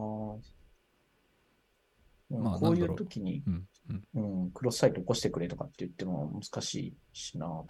[2.30, 3.68] うんまあこういうう時に、うん
[4.14, 7.66] うんうん、クロスサイト起こしてくれとかって言っても難しいしなと。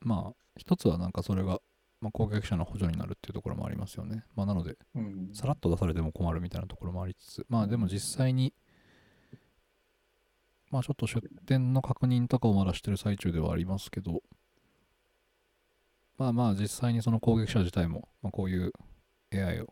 [0.00, 1.60] まあ、一つはなんかそれが、
[2.00, 4.24] まあ、攻撃者の補助になるっていうところもありますよね。
[4.34, 8.52] まあ、なので、うん、さらっと出されても困るみたいなところもありつつ、まあでも実際に、
[10.70, 14.22] まあちょっと出店の確認とかをまだしてる最中ではありますけど、
[16.18, 18.72] まあまあ実際にその攻撃者自体も、まあ、こういう
[19.32, 19.66] AI を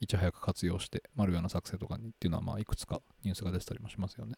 [0.00, 4.34] いち早く活用して、マルウェアの作成とかにっていうのは、まあいくつかニュースが出てたりもしますよね。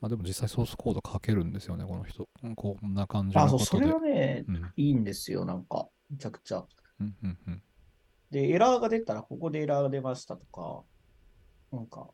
[0.00, 2.28] まあでも実際ソースコード書けるんですよね、この人。
[2.42, 3.86] うんこんな感じのあ、そう、ことで。
[3.86, 6.64] それはね、うんいいんですよ、なんか、めちゃくちゃ。
[7.00, 7.62] うんうんうん
[8.30, 10.84] で、エラーが出たら、ここでエラーが出ましたとか、
[11.72, 12.10] なんか、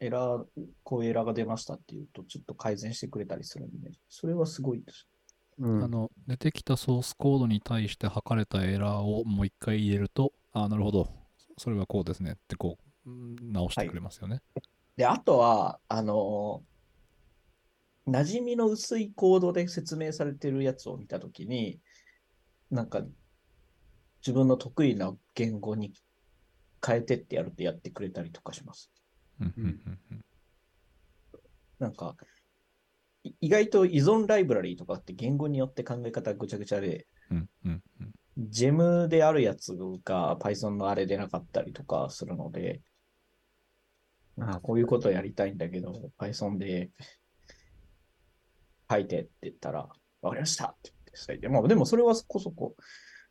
[0.00, 0.44] エラー、
[0.82, 5.06] こういうエラーが出ましたっていうと、ちょっと改善してくれたりするんで、それはすごいです。
[5.56, 11.08] うんあの出てきたソースコードに対して測れたエラーをもう一回入れると、あなるほど、
[11.56, 14.42] それはこうですねってこううん直してくれますよね。
[14.96, 16.73] で、あとは、あのー
[18.06, 21.80] 馴染みの薄いコードで説明されてるやつを見たときに、
[22.70, 23.02] なんか、
[24.20, 25.92] 自分の得意な言語に
[26.84, 28.90] 変えてってやるとやってくれたりとかします。
[31.78, 32.16] なんか、
[33.22, 37.06] い意外と依存ライブラリーとかって言語によって考え方がぐちゃぐちゃで、
[38.36, 42.82] ジェムであるやつが Python のあれでなかったりとかするので、
[44.36, 46.90] なんかこういうことをやりたいんだけど、Python で
[48.90, 49.88] 書いてって言ったら、
[50.22, 52.76] わかりましたって言って書いて、まあでもそれはそこそこ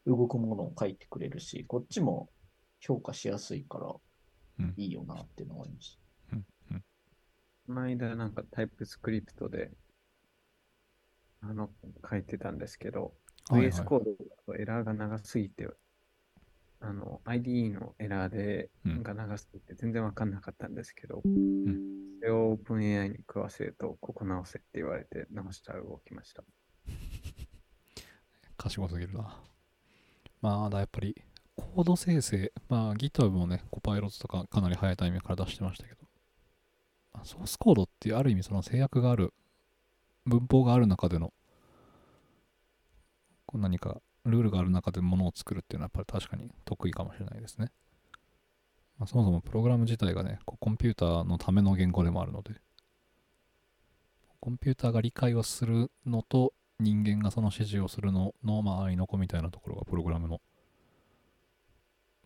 [0.06, 2.30] 動くものを書いてくれるし、こっちも
[2.80, 3.94] 評価しやすいから
[4.60, 4.74] うん。
[4.78, 6.00] いいよなっていうのがあります。
[7.66, 9.72] この間なんかタイプスクリプトで、
[11.42, 11.70] あの、
[12.10, 13.14] 書いてたんですけど、
[13.50, 13.72] はいはい。
[13.72, 15.68] VS コードだとエラーが長すぎて、
[16.86, 26.44] あの、IDE のエラーで、うんが長すぎて全然わかんなかったんですけど、んそれを OpenAI に食わせると、ここ直せって言われて直したら動きました。
[28.58, 29.42] 賢すぎるな。
[30.42, 31.16] まあ、だやっぱり
[31.56, 36.02] コード生成、まあ GitHub もね、コパイロットとかかなり早いタイミングから出してましたけど、
[37.14, 39.34] まあソースコードっていうある意味その制約がある、
[40.26, 41.34] 文法がある中での、
[43.46, 47.72] こう何かルールがある中でものを作るっていうのはやっぱり確かに得意かもしれないですね。
[48.98, 52.54] まあ、そもそもプログラム自体がね、コンピューターのための言語でもあるので、
[54.40, 60.42] コンピューターが理解をするのと人間がその指示をするのの、まあ、愛の子みたいなところがプログラムの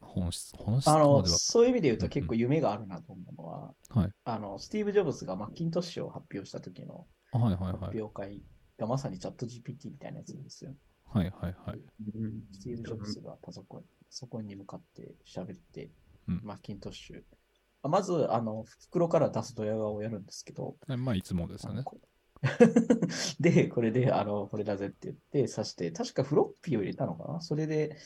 [0.01, 1.25] 本質、本質あの。
[1.25, 8.01] そういう意味で言ううんうんと結構夢があるなと思うのは、はいあの、スティーブ・ジョブズがマッキントッシュを発表した時の発はい。
[8.01, 8.41] 表会
[8.77, 10.73] がまさにチャット GPT みたいなやつですよ。
[11.13, 11.80] はいはいはい。
[12.15, 15.89] うんスティーブ・ジョブズがパソコン、パソコンに向かって喋って、
[16.28, 16.41] うん。
[16.43, 17.22] マッキントッシュ。
[17.84, 21.84] あまず、あの、袋から出すドヤ顔をやるんですけど、えまあ、いつもですよね。
[21.84, 21.98] こ
[23.39, 27.41] で、これで、あの、これだぜって言って刺して、確かフロッピーを入れたのかな？
[27.41, 27.98] それで、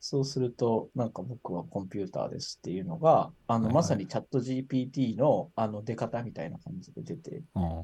[0.00, 3.74] そうすると、なんか僕はコンピューターですっていうのが、あの、はいはい。
[3.74, 7.82] まさにチャット GPT の、あの、出方みたいな感じで出て、あ。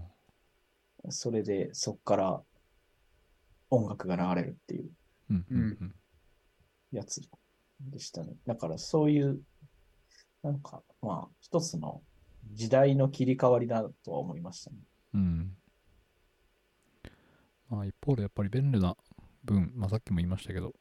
[1.11, 2.43] それで、そっから
[3.75, 4.91] 音楽が流れるっていう。
[6.93, 7.21] やつ
[7.81, 8.37] でしたね。
[8.47, 9.41] だからそういう、
[10.43, 12.03] なんか、まあ、一つの
[12.53, 14.77] 時代の切り替わりだとは思いましたね。
[15.15, 15.57] うん。
[17.69, 18.96] まあ、一方でやっぱり便利な
[19.44, 20.75] 分、まあ、さっきも言いましたけど、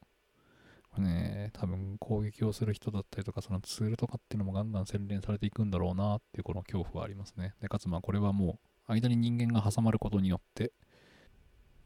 [0.90, 7.54] これね、多分攻撃をする人だったりとか、そのツールとかっていうのもガンガン洗練されていくんだろうなっていうこの恐怖はありますね。
[7.60, 10.72] で、かつまあこれはもう間に人間が挟まることによって、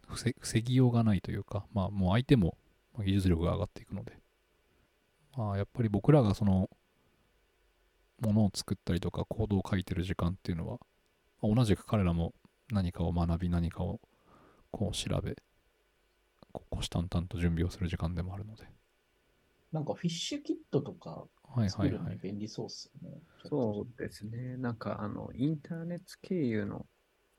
[0.09, 2.57] 防防ぎようがないというか、まあもう相手も
[2.95, 4.19] まあ技術力が上がっていくので、
[5.37, 6.69] まあやっぱり僕らがその、
[8.21, 10.79] ものを作ったりとかコードを書いてる時間っていうのは、
[11.41, 12.35] まあ同じく彼らも
[12.73, 14.01] 何かを学び何かを
[14.71, 15.37] こう調べ
[16.53, 18.65] こう虎視眈々と準備をする時間でもあるので
[19.73, 23.19] なんかフィッシュキットとかはい作るのにはいはい便利そうっすよね。
[23.45, 24.57] そうですね。
[24.57, 26.87] なんか、あの、インターネット経由の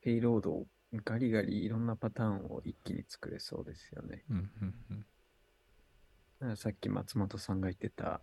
[0.00, 4.24] payload をガリガリいろんなパターンを一気に作れそうですよね。
[4.30, 8.22] うんうんうんさっき松本さんが言ってた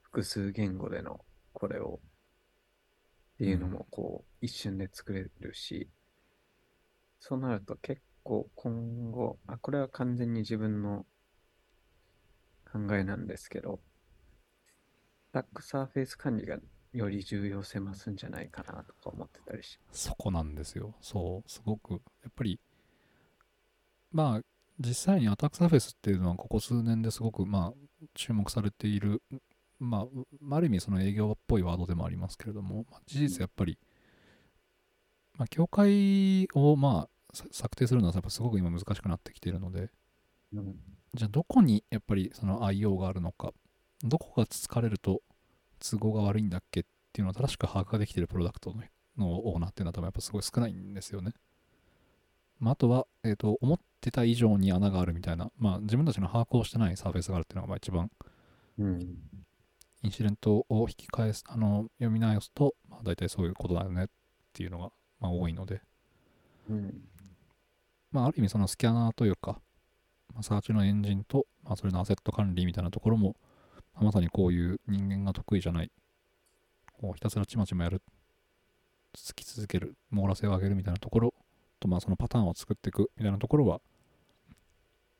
[0.00, 1.20] 複数言語での
[1.52, 2.00] これを
[3.34, 5.88] っていうのもこう一瞬で作れるし、
[7.20, 11.06] そうなると結構今後、あ、これは完全に自分の
[12.72, 13.80] 考えなんですけど、
[15.32, 16.58] バックサーフェイス管理が
[16.92, 20.94] より重要性増すんじゃないかなとか思ってたりしそこなんですよ。
[21.00, 22.60] そう、すごく、やっぱり、
[24.12, 24.42] まあ、
[24.78, 29.22] 実際にアタックサーフェイスっていうのは、ここ数年ですごく、まあ、注目されている、
[29.78, 30.06] ま
[30.50, 33.78] あ、ある意味、その営業っぽいワードでもありますけれども、まあ、事実、やっぱり、
[35.36, 39.90] まあ、境界を、まあ、さ策定するのは、やっぱすごく今難しくなってきているので、
[40.52, 40.76] うん
[41.14, 43.52] じゃあ、どこにやっぱりその IO があるのか、
[44.02, 45.22] どこがつかれると
[45.78, 48.82] 都合が悪いんだっけっていうのを正しく把握ができているプロダクトの
[49.18, 51.32] のオーナーっていうのは多分やっぱすごい少ないんですよね。
[52.60, 58.10] まあ、あとは、えっ、と、思ってた以上に穴があるみたいな、まあ、自分たちの把握をしてないサーフェスがあるっていうのがまあ一番、
[58.78, 59.18] うん。
[60.02, 64.08] インシデントを引き返す、あの、読み直すと、まあ、大体そういうことだよねっ
[64.52, 65.80] ていうのが、まあ、多いので、
[66.68, 67.02] うん。
[68.12, 69.60] まあ、ある意味そのスキャナーというか、
[70.32, 73.36] まあ、サーチのエンジンと、まあ、それのアセット管理みたいなところも、
[74.00, 75.90] まさにこういう人間が得意じゃない、
[76.92, 78.02] こうひたすらちまちまやる、
[79.12, 81.34] つき続ける、網羅性を上げるみたいなところ
[81.80, 83.80] と、まあ、そのパターンを作っていくみたいなところは、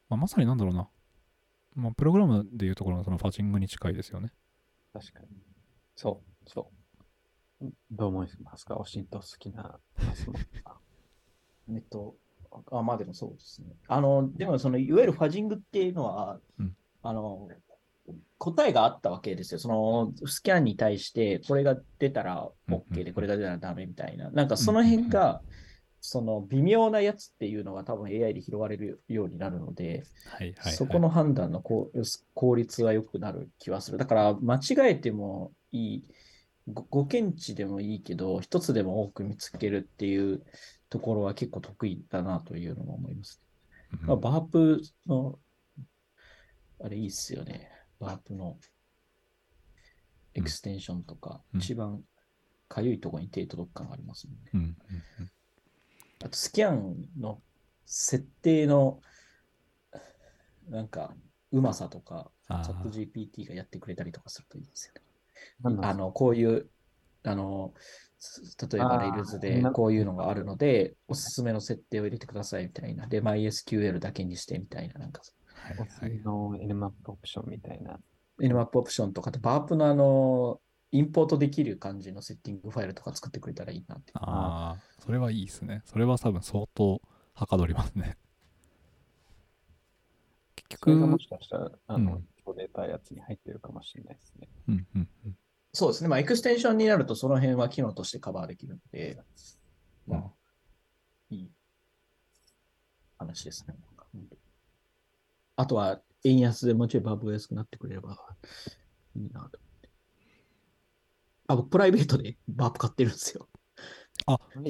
[0.09, 0.89] まあ、まさになんだろうな、
[1.75, 4.33] まあ、プログラムでいうところのそのファチングに近いですよね。
[4.93, 5.29] 確かに。
[5.97, 6.71] そう、そ
[7.61, 7.73] う。
[7.91, 8.77] どう思いますか？
[8.77, 9.81] おしんと好きな。
[11.69, 12.17] えっと、
[12.71, 13.77] あ、まあでもそうですね。
[13.89, 17.49] あの、でもその、いわゆるファジングっていうのは、うんあの、
[18.39, 19.61] 答えがあったわけですよ。
[19.61, 24.31] その、スキャンに対して、これが出たら OK で、これが出たらダメみたいな。
[24.31, 25.43] なんかその辺が、
[26.01, 30.73] その微妙なやつっていうのが多分 AI で拾われるようになるので、はいはい、はい。
[30.73, 31.91] そこの判断の効
[32.55, 33.99] 率は良くなる気はする。
[33.99, 36.05] だから間違えてもいい、
[36.73, 40.45] ごご検知でもいいけど、一つでも多く見つけるっていう
[40.89, 43.43] ところは結構得意だなというのも思います。
[44.01, 45.39] うんまあ、バープの、
[46.81, 47.73] あれいいっすよね。
[48.01, 48.57] バープの
[50.35, 51.61] エクステンションとか、うん。
[51.61, 52.03] 一番
[52.69, 54.51] かゆいところに手届く感がありますもんね。
[54.55, 54.67] うんうん
[55.21, 55.31] うん。
[56.25, 57.41] あとスキャンの
[57.87, 59.01] 設定の
[60.69, 61.15] なんか
[61.53, 65.79] うまさとか、あチャットー GPT がやってくれたりとかするといいですよね。
[65.83, 66.69] あの、こういう、
[67.25, 67.73] あの、
[68.19, 73.07] す例えばあー Rails でなこういうのがあるので、おすすめの設定を入れてくださいみたいな。
[73.07, 75.23] で、MySQL だけにしてみたいな、なんか、
[75.59, 77.99] はいおはいすの NMAP オプションみたいな。
[78.41, 84.13] Nmap オプションとか、あと Burp のあの、インポートできる感じのセッティングファイルとか作ってくれたらいいなって。
[84.15, 85.83] ああ、それはいいですね。
[85.85, 87.03] それは多分相当
[87.35, 88.17] はかどりますね。
[90.57, 94.49] 結局それがも、しかしたら、あの、うん出たやつに入ってるかもしれないですね。
[94.69, 95.37] うんうんうん。
[95.73, 96.09] そうですね。
[96.09, 99.19] まあ、エクステンションになるとその辺は機能としてカバーできるので、
[100.07, 100.31] まあ、
[101.31, 101.51] いい
[103.19, 103.75] 話ですね。
[105.59, 108.17] あとは、円安でもうちょいバーブが安くなってくれれば
[109.17, 109.51] いいなと思っ
[109.83, 109.91] て。
[111.49, 113.49] あ、僕、プライベートでバーブ買ってるんですよ。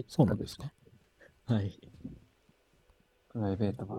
[0.08, 0.72] そうなんですか？
[1.46, 1.78] はい。
[3.28, 3.96] プライベートが。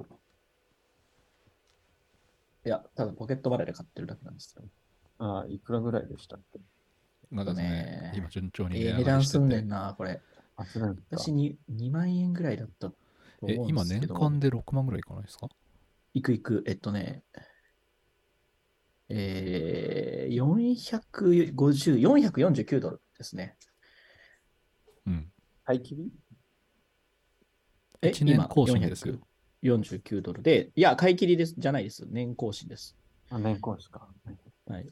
[2.66, 4.68] いや、ただポケットバレーで買ってるだけなんですけど。
[5.20, 6.60] ああ、いくらぐらいでしたっけ？
[7.36, 10.20] がですねね、今順調にええ値値上がりして段すんねてんな、これ。
[10.58, 12.96] 私に2万円ぐらいだったと
[13.42, 14.14] 思え、今年うんですけど。
[14.16, 15.48] 間で6万ぐらいいかないですか？
[16.14, 17.24] いくいく、えっとね、
[19.10, 23.57] えー、450、449ドルですね。
[25.05, 25.32] うん。
[25.64, 26.12] 買い切り？
[28.01, 29.20] え、1年更新ですよ。
[29.64, 32.05] 449ドルで、いや、買い切りです、じゃないです。
[32.07, 32.95] 年更新です。
[33.30, 34.07] あ、年功ですか。
[34.68, 34.88] はい。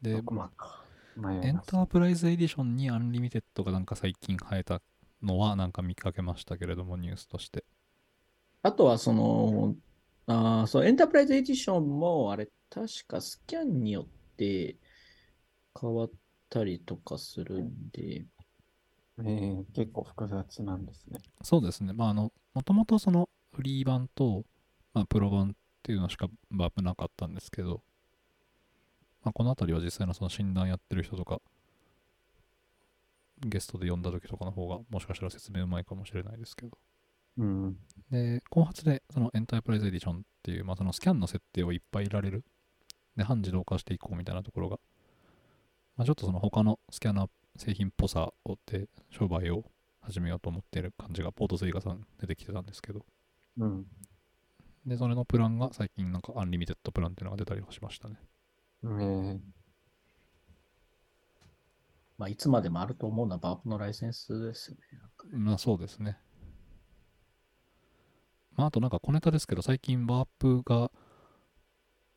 [0.00, 0.84] で、6万か。
[1.16, 4.80] 迷エンいますタープライズエディションにアンリミテッドがなんか最近生えた
[5.22, 7.64] のはなんか見かけましたけれども、ニュースとして。
[8.62, 9.74] あとは、その、
[10.26, 14.06] あーそう、エンタープライズエディションも、あれ、確かスキャンによっ
[14.36, 14.76] て
[15.78, 16.10] 変わっ
[16.48, 18.26] たりとかするんで、
[19.18, 21.20] えー、結構複雑なんですね。
[21.42, 21.92] そうですね。
[21.92, 24.44] まあ、あの、もともとそのフリー版と、
[24.94, 25.52] まあ、プロ版っ
[25.82, 27.82] ていうのしかバープなかったんですけど、
[29.22, 31.40] まあ、このあたりは実際のその診断やってる人とか、
[33.40, 36.78] ゲストで呼んだ時とかの方が、もしかしたら説明うまいかもしれないですけど。
[37.38, 37.76] うん。
[38.10, 42.44] で、後発でそのエンタープライズエディションっていう、まあ、そのスキャンの設定をいっぱいいられる。
[43.16, 44.78] で、半自動化していこうみたいなところが、
[45.96, 49.64] まあ、ちょっとその他のスキャナー製品っぽさをで商売を
[50.00, 53.04] 始めようと思っている感じが、ポートスイガさん出てきてたんですけど、
[53.58, 53.86] うん。
[54.86, 58.16] で、それのプランが最近なんかアンリミテッドプランっていうのが出たりはしましたね。
[58.82, 59.40] ね
[62.16, 65.38] まあ、いつまでもあると思うのはバープのライセンスですよね。
[65.38, 66.18] まあそうですね。
[68.56, 70.90] まああとなんか小ネタですけど、最近バープが、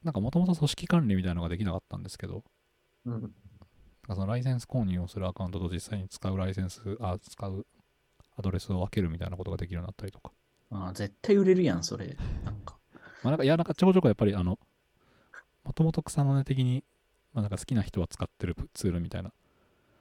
[0.03, 2.43] なんかもともと組織管理みたいなのができなかったんですけど、
[3.05, 3.13] うん。
[3.13, 3.29] なん
[4.07, 7.65] かそのライセンス購入をするアカウントと実際に使うライセンス、あ、使う
[8.38, 10.31] アドレスを分けるみたいなことができるようになったりとか。
[10.71, 12.17] ああ絶対売れるやん、それ。
[12.43, 12.77] なんか。
[13.21, 14.59] まあなんか、いや、なんかちょこちょこやっぱりあの、
[15.63, 16.84] もともと草の根的に、
[17.34, 19.31] まあなんか好きな人は使ってるツールみたいな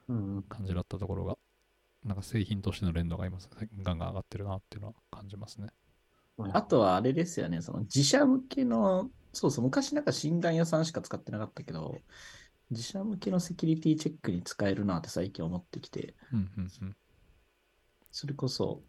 [0.08, 0.42] うん。
[0.48, 1.38] 感じだったところが、
[2.04, 3.38] なんか製品としての連動が今、
[3.82, 5.68] ガンガン上がってるなっていうのは感じますね。
[6.38, 11.96] あとはあれですよね、その自社向けの、そうそう、昔なんか診断屋さんしか使ってなかったけど、
[12.70, 16.96] 自社向けのセキュリティチェックに使えるなって最近思ってきて、うんうんうん。
[18.10, 18.82] それこそ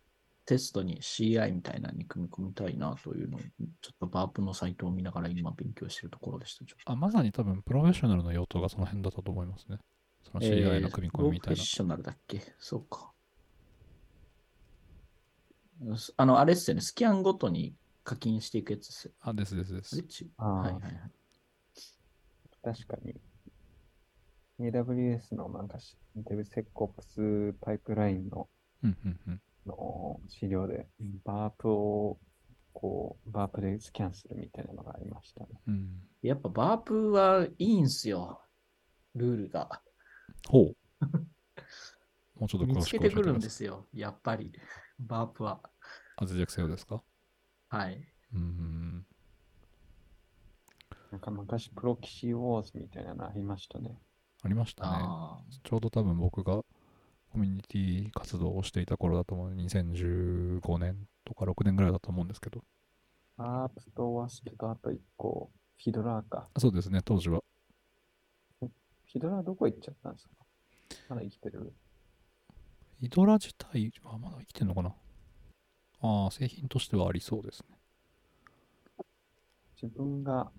[0.45, 6.65] テストに CI みたいなのに組み込みたいなというのを、ちょっとバープのサイトを見ながら今勉強してるところでした。
[6.85, 9.77] あ、まさに多分プロフェッショナルの用途がその辺だったと思いますね。
[10.23, 11.65] その CI の組み込みみたいなプロフェッ。
[11.65, 12.41] ショナルだっけ？
[12.59, 13.12] そうか。
[16.17, 19.13] あの、あれっすよね、スキャンごとに課金していくやつですよ。
[19.21, 20.03] あ、ですですですあれ。
[20.03, 20.93] ちあーはいはいはい。
[22.61, 23.15] 確かに。
[24.59, 28.47] AWS のなんかし、DevSecOps パイプラインの
[28.83, 29.41] うんうんうん。
[29.65, 30.87] の資料で、
[31.23, 32.19] バープを、
[32.73, 35.47] こう、バープでスキャンするみたいなのがありましたね。
[35.67, 35.89] うん、
[36.21, 38.41] やっぱバープはいいんすよ。
[39.15, 39.81] ルールが。
[40.47, 40.75] ほう。
[42.39, 43.39] もうちょっと詳見つしく教えてけてくるん。
[43.39, 43.87] ですよ。
[43.93, 44.51] やっぱり。
[44.99, 45.59] バープは。
[46.17, 47.01] あ、脆弱性ですか？
[47.69, 48.07] はい。
[48.33, 49.05] うんうん
[51.11, 53.99] なんか昔、プロキシウォーズみたいなのありましたね。
[54.43, 54.89] ありましたね。
[55.03, 56.65] あちょうど多分僕がコ
[57.35, 59.53] ミュニティ活動をしていた頃だと思う。
[59.53, 62.63] 2015年とか6年ぐらいだと思うんですけど。
[63.37, 66.49] アープとワスプとあと1個、フィドラーか。
[66.57, 67.43] そうですね、当時は。
[68.59, 70.33] フィドラーどこ行っちゃったんですか？
[71.09, 71.73] まだ生きてる？
[73.03, 74.95] イドラ自体はまだ生きてんのかな？
[75.99, 77.77] ああ、製品としてはありそうですね。
[79.81, 80.49] 自分が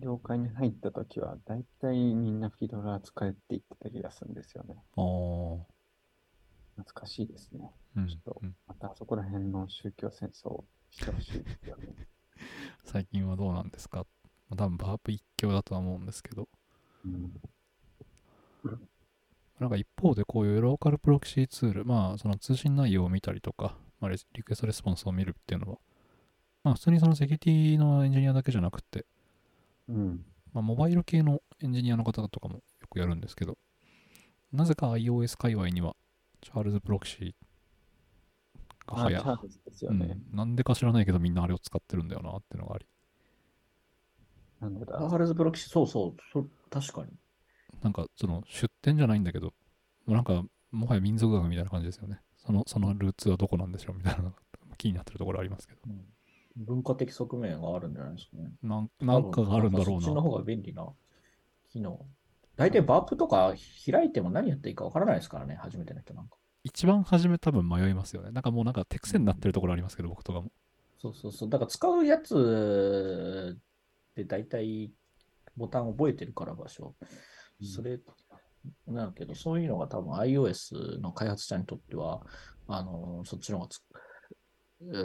[0.00, 4.74] 業界に入った時は、だいたいみんなフィドラー使えって言ってた気がするんですよね。
[4.96, 5.66] ああ、
[6.76, 7.70] 懐かしいですね。
[7.94, 11.88] うんちょっとうんまたそこら辺の宗教戦争をしてほしいですよね。
[12.84, 14.06] 最近はどうなんですか？
[14.48, 16.48] まあ多分バープ一強だとは思うんですけど。
[17.04, 17.38] うん
[19.60, 25.78] なんか一方でこういうローカルプロキシーツール、まあその通信内容を見たりとか、まあ、リリクエストレスポンスを見るっていうのは、
[26.64, 29.06] まあ普通にそのセキュリティのエンジニアだけじゃなくて、
[29.88, 30.24] うん。
[30.52, 33.56] まあモバイル系のエンジニアの方とかもよくやるんですけど、
[34.52, 35.96] なぜか iOS 界隈には
[36.42, 40.18] チャールズプロキシーがあ、流行チャールズですよね。
[40.32, 42.86] うん、なんでか知らないけどみんなあれを使ってるんだよなっていうのがあり、
[44.60, 45.04] なんでだあ。
[45.04, 47.12] アールズプロキシ、そうそう、そ確かに。
[47.82, 49.52] なんかその出店じゃないんだけど、も
[50.08, 52.20] うなんかもはや民族学みたいな感じですよね。
[52.36, 54.32] そのそのルーツはどこなんでしょうみたいな
[54.78, 55.80] 気になってるところありますけど。
[56.56, 58.50] 文化的側面があるんじゃないですかね。
[58.62, 60.00] なんなんかがあるんだろうな。
[60.00, 60.88] そっちの方が便利な
[61.68, 62.06] 機能。
[62.56, 63.54] 大体バープとか
[63.90, 66.38] 開いても何やっていいかわからないですからね、初めての人なんか。
[66.64, 68.30] 一番初め多分迷いますよね。
[68.30, 70.50] なんかもうなんか手癖になってるところありますけど、僕とかも。
[70.98, 71.50] そうそうそう。
[71.50, 73.58] だから使うやつ
[74.14, 74.90] で大体
[75.56, 76.94] ボタン覚えてるから場所。
[77.62, 77.98] それ
[78.86, 82.22] なんだけど、そういうのが多分 iOS の開発者にとっては、
[82.68, 83.80] あの、そっちの方がつ、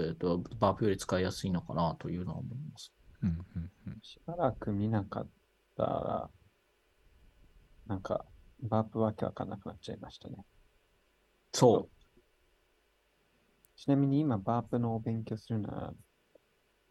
[0.08, 2.92] えっ、と、バープより使いやすいのかなというのは思います。
[3.22, 4.00] うんうんうん。
[4.02, 5.28] しばらく見なかっ
[5.78, 6.30] たら、
[7.88, 8.26] なんか、
[8.62, 10.46] バープわけわかんなくなっちゃいましたね。
[11.54, 11.90] そ
[13.76, 15.94] ちなみに今、バープのお勉強するなら、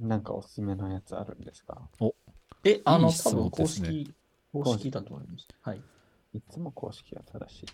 [0.00, 1.88] なんかおすすめのやつあるんですか？
[2.00, 2.10] う。
[2.64, 4.14] え、あの、いい質多分公式、
[4.52, 5.46] 公式だと思います。
[5.62, 5.82] はい。
[6.32, 7.66] いつも公式が正しい。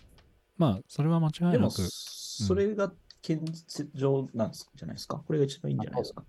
[0.57, 5.17] まあ、それは間違でも、いなく、それが現実上なんですじゃないですか？
[5.25, 6.23] これが一番いいんじゃないですか？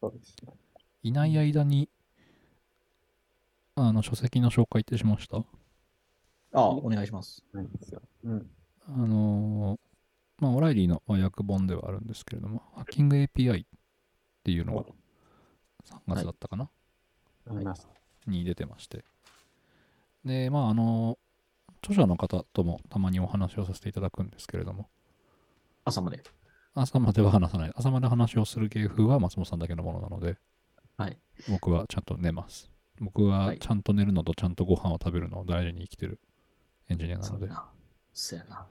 [0.00, 0.52] そうですね。
[1.02, 1.88] いない間に、
[3.76, 5.38] あの、書籍の紹介ってしました？
[5.38, 5.42] あ
[6.52, 7.44] あ、お願いします。
[7.52, 8.02] ないんですよ。
[8.24, 8.50] うん。
[8.86, 9.78] あのー
[10.40, 13.66] まあ、オライリーのまあ訳本ではあるんですけれども、ハッキング API っ
[14.44, 14.84] ていうのが
[15.84, 16.70] 3月だったかな、
[17.50, 17.86] あります。
[18.26, 19.04] に出てまして。
[20.28, 21.18] で、まあ、あの
[21.82, 24.88] 著者の方ともたまにお話をさせていただくんですけれども、
[25.84, 26.22] 朝まで。
[26.74, 27.72] 朝までは話さない。
[27.74, 30.36] 朝まで話をする芸風は松本さんだけのものなので、
[30.96, 31.18] はい。
[31.48, 32.70] 僕はちゃんと寝ます。
[33.00, 36.20] 僕ははいちゃんと寝るのとちゃんとご飯を食べるのを大事に生きてる
[36.88, 37.46] エンジニアなので。
[37.46, 37.70] そうやな。
[38.12, 38.66] そうやな。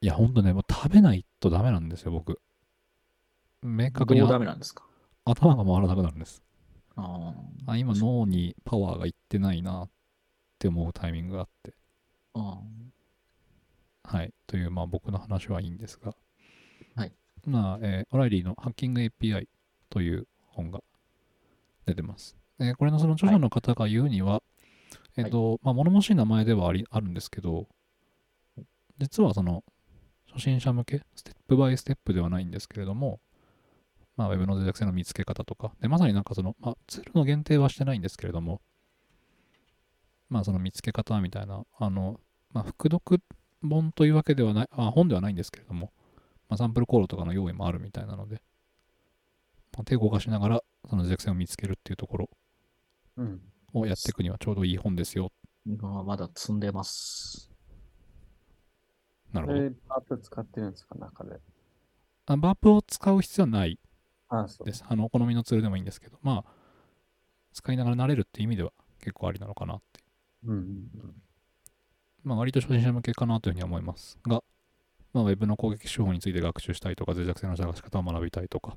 [0.00, 2.40] いや、ほんとね、もう食べないとダメなんですよ、僕。
[3.62, 4.84] 明確にダメなんですか？
[5.24, 6.42] 頭が回らなくなるんです。
[6.96, 7.32] あ
[7.66, 9.90] あ今脳にパワーがいってないなっ
[10.58, 11.74] て思うタイミングがあって。
[12.34, 12.58] あ。
[14.04, 14.16] あ。
[14.16, 14.32] はい。
[14.46, 16.14] というまあ僕の話はいいんですが。
[16.96, 17.12] はい。
[17.46, 19.46] まあ、えーオライリーのハッキング API
[19.90, 20.80] という本が
[21.86, 22.36] 出てます。
[22.58, 24.42] えーこれのその著者の方が言うには、
[25.16, 27.66] えっ、と、まあ物々しい名前ではありあるんですけど
[28.98, 29.64] 実はその
[30.32, 33.20] 初心者向けステップバイステップではないんですけれども
[34.18, 38.60] まあ、ウェブの脆弱性の見つけ方とか、で、まさになんかその、まあ、ツールの限定はしてないんですけれども、
[40.28, 42.20] まあ、その見つけ方みたいな、あの、
[42.52, 43.22] まあ、複読
[43.62, 45.92] 本というわけではない、あ本ではないんですけれども、
[46.48, 48.42] まあ、サンプルコードとかの用意もあるみたいなので、
[49.72, 52.30] まあ、手を動かしながら、その脆弱性を見つけるっていうところ
[53.16, 53.40] うん。
[53.74, 55.30] をやっていくにはちょうどいい本ですよ。
[55.66, 57.50] 今はまだ積んでます。
[59.32, 59.60] なるほど。
[59.60, 61.38] で、アップ使ってるんですか、中で？
[62.26, 63.78] あバープを使う必要はない
[64.64, 64.84] です。
[64.88, 66.50] あの、お好みのツールでもいいんですけど、まあ、
[67.52, 70.00] 使いながら慣れるっていう意味では結構ありなのかなって
[70.44, 71.22] いううんうん
[72.24, 74.42] まあ、割と初心者向けかなというふうには思いますが、
[75.14, 78.76] まあ、ウェブの攻撃手法について学習したいとか、脆弱性の探し方を学びたいとか、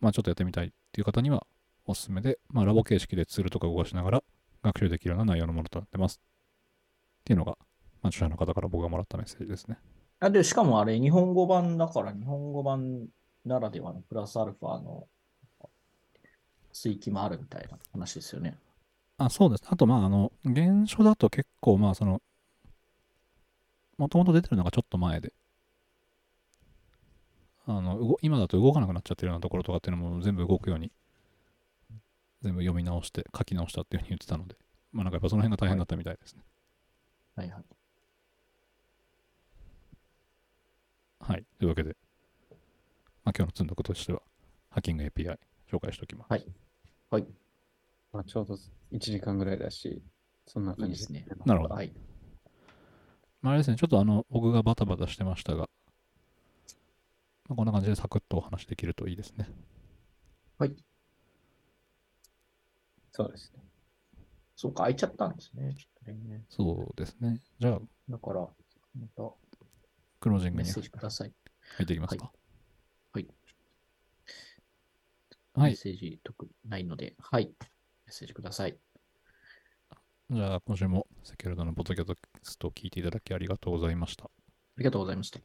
[0.00, 1.46] まあ、ちょっとやってみたいっていう方には
[1.86, 4.22] おすすめで、まあ、ラボ形式でツールとか動かしながら
[4.62, 6.20] 学習できるような内容のものとなってます。
[7.20, 7.52] っていうのが、
[8.02, 9.78] まあ、著者の方から僕がもらったメッセージですね。
[10.20, 13.08] あで、しかもあれ、日本語版だから、日本語版
[13.44, 15.08] ならではのプラスアルファの
[16.72, 18.58] 追記もあるみたいな話ですよね。
[19.20, 19.64] あ、そうです。
[19.66, 22.22] あと、まあ、あの、原書だと結構、まあ、その、
[23.98, 25.34] もともと出てるのがちょっと前で、
[27.66, 30.90] あの、動今だと動かなくなっちゃってるようなところとかっていうのも全部動くように、
[32.40, 34.56] 全部読み直して、書き直したっていうふうに言ってたので、
[34.90, 36.42] まあ、なんかやっぱその辺が大変だったみたいですね。
[37.36, 37.64] はいはい。
[41.20, 41.44] はい。
[41.58, 41.94] というわけで、
[43.22, 44.22] まあ、今日の積んどくとしては、
[44.70, 45.38] ハッキング API
[45.70, 46.30] 紹介しておきます。
[46.30, 46.46] はい
[47.10, 47.26] はい。
[48.12, 48.54] まあ、ちょうど
[48.92, 50.02] 1時間ぐらいだし、
[50.46, 51.26] そんない感じいですね。
[51.44, 51.92] なるほどはい。
[53.42, 55.68] まあ、あれですね、ちょっとあの、僕がバタバタしてましたが、
[57.48, 59.48] まあ、こんな感じでサクッとお話できるといいですね。
[60.58, 60.74] はい。
[63.12, 63.62] そうですね。
[64.56, 65.74] そうか、開いちゃったんですね。
[65.74, 66.44] ちょっとね。
[66.48, 67.40] そうですね。
[67.58, 68.48] じゃあ、だから、ま
[69.16, 69.32] た
[70.20, 71.32] クロージングメッにセージください。
[71.76, 72.30] 入っていきますか。
[73.12, 73.26] はい。
[75.54, 75.70] はい。
[75.70, 77.54] メッセージ特にないので、はい。
[78.10, 78.76] メッセージください。
[80.30, 84.24] じゃあ、今週もセキュリティのポッドキャストを聞いていただきありがとうございました。
[84.24, 84.28] あ
[84.78, 85.38] りがとうございました。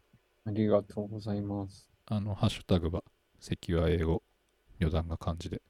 [0.47, 1.88] ありがとうございます。
[2.07, 3.03] あの、ハッシュタグは、
[3.39, 4.24] セキュア英語、
[4.82, 5.61] 余談が漢字で、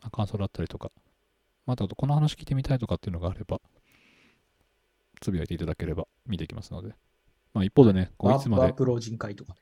[0.00, 0.92] まあ感想だったりとか、
[1.66, 3.60] また、この話聞いてみたいとかっていうのがあれば、
[5.20, 6.94] つぶやいていただければ見ていきますので。
[7.52, 9.56] まあ、一方でね、こういつまでワー、プ老人会とか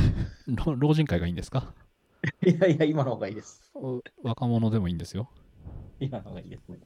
[0.48, 1.74] 老老人会がいいんですか？
[2.40, 2.52] ね。
[2.56, 3.60] いやいや、今の方がいいです。
[3.74, 5.28] お若者でもいいんですよ。
[6.00, 6.78] 今の方がいいですね。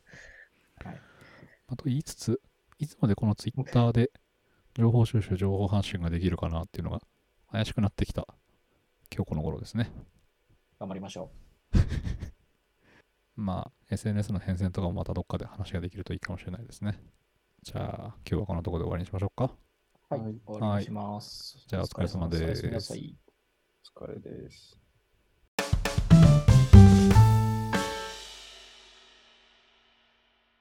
[0.85, 1.01] はい。
[1.69, 2.41] あと言いつつ、
[2.79, 4.11] いつまでこのツイッターで
[4.75, 7.01] 情報収集、情報発信ができるかなっていうのが
[7.51, 8.27] 怪しくなってきた
[9.15, 9.91] 今日この頃ですね。
[10.79, 11.31] 頑張りましょ
[13.37, 17.01] まあ、SNS の変遷とかもまたどっかで話ができるといいかもしれないですね。
[17.63, 19.57] じゃあ、今日はこのところで終わりにしましょうか。
[20.11, 20.15] う。
[20.15, 20.23] はい。
[20.23, 21.65] はい終わりにします。
[21.67, 22.69] じゃあお疲れ様ですお
[24.03, 24.88] 疲れです。